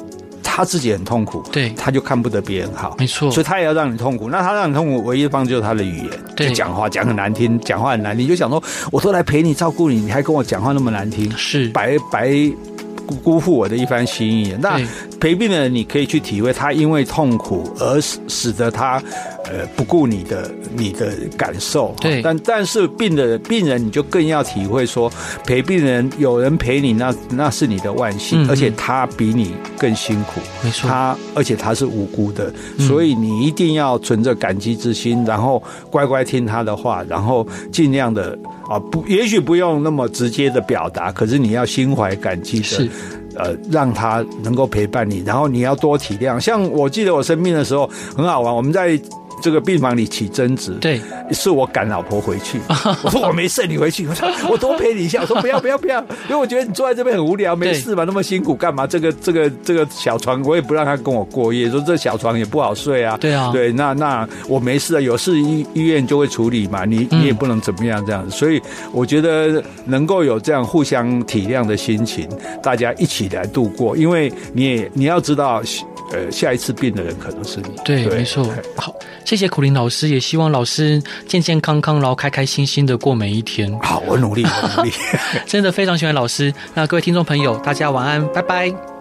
[0.47, 4.31] 他自己很痛苦，对，他就看不得别人好，没错，所以他也要让你痛苦。
[4.31, 12.31] 那他让你痛苦，唯一的方式就是他的语言，对，就讲话讲很难听，讲话很难听，你就想说，我都来陪你照顾你，你还跟我讲话那么难听，是白白
[13.23, 14.57] 辜负我的一番心意。
[14.61, 14.81] 那
[15.21, 19.03] 陪病的人，你可以去体会他因为痛苦而使使得他。
[19.49, 25.11] 呃，不顾你的你的感受，对，但但是病的病人，你就更要体会说，
[25.47, 38.37] 陪病人有人陪你，那那是你的万幸，嗯、而且他比你更辛苦，没错，他而且他是无辜的，嗯、所以你一定要存着感激之心，然后乖乖听他的话，然后尽量的
[38.69, 42.91] 啊，不，也许不用那么直接的表达，可是你要心怀感激的。
[43.39, 46.41] 呃，让他能够陪伴你，然后你要多体谅。
[46.41, 47.87] 像我记得我生病的时候
[48.17, 48.99] 很好玩，我们在。
[49.43, 52.59] 这个病房里起争执，对，是我赶老婆回去。
[53.05, 54.07] 我说我没事，你回去。
[54.09, 55.21] 我说我多陪你一下。
[55.21, 58.87] 我说不要不要不要，因为我觉得你坐在这边很无聊，没事嘛，那么辛苦干嘛？
[58.87, 63.17] 这个这个这个小床我也不让他跟我过夜，说这小床也不好睡啊。
[63.19, 68.35] 对啊，对，那那我没事啊，有事医医院就会处理嘛，你你也不能怎么样这样子。
[68.35, 68.61] 所以
[68.93, 72.29] 我觉得能够有这样互相体谅的心情，
[72.63, 75.63] 大家一起来度过，因为你也你要知道。
[76.13, 77.77] 呃，下一次病的人可能是你。
[77.85, 78.49] 对，对没错。
[78.77, 78.95] 好，
[79.25, 83.73] 谢谢苦林老师，也希望老师健健康康，然后开开心心的过每一天。
[83.81, 84.93] 好，我努力，我努力。
[85.47, 86.53] 真的非常喜欢老师。
[86.75, 88.96] 那各位听众朋友，大家晚安，拜拜。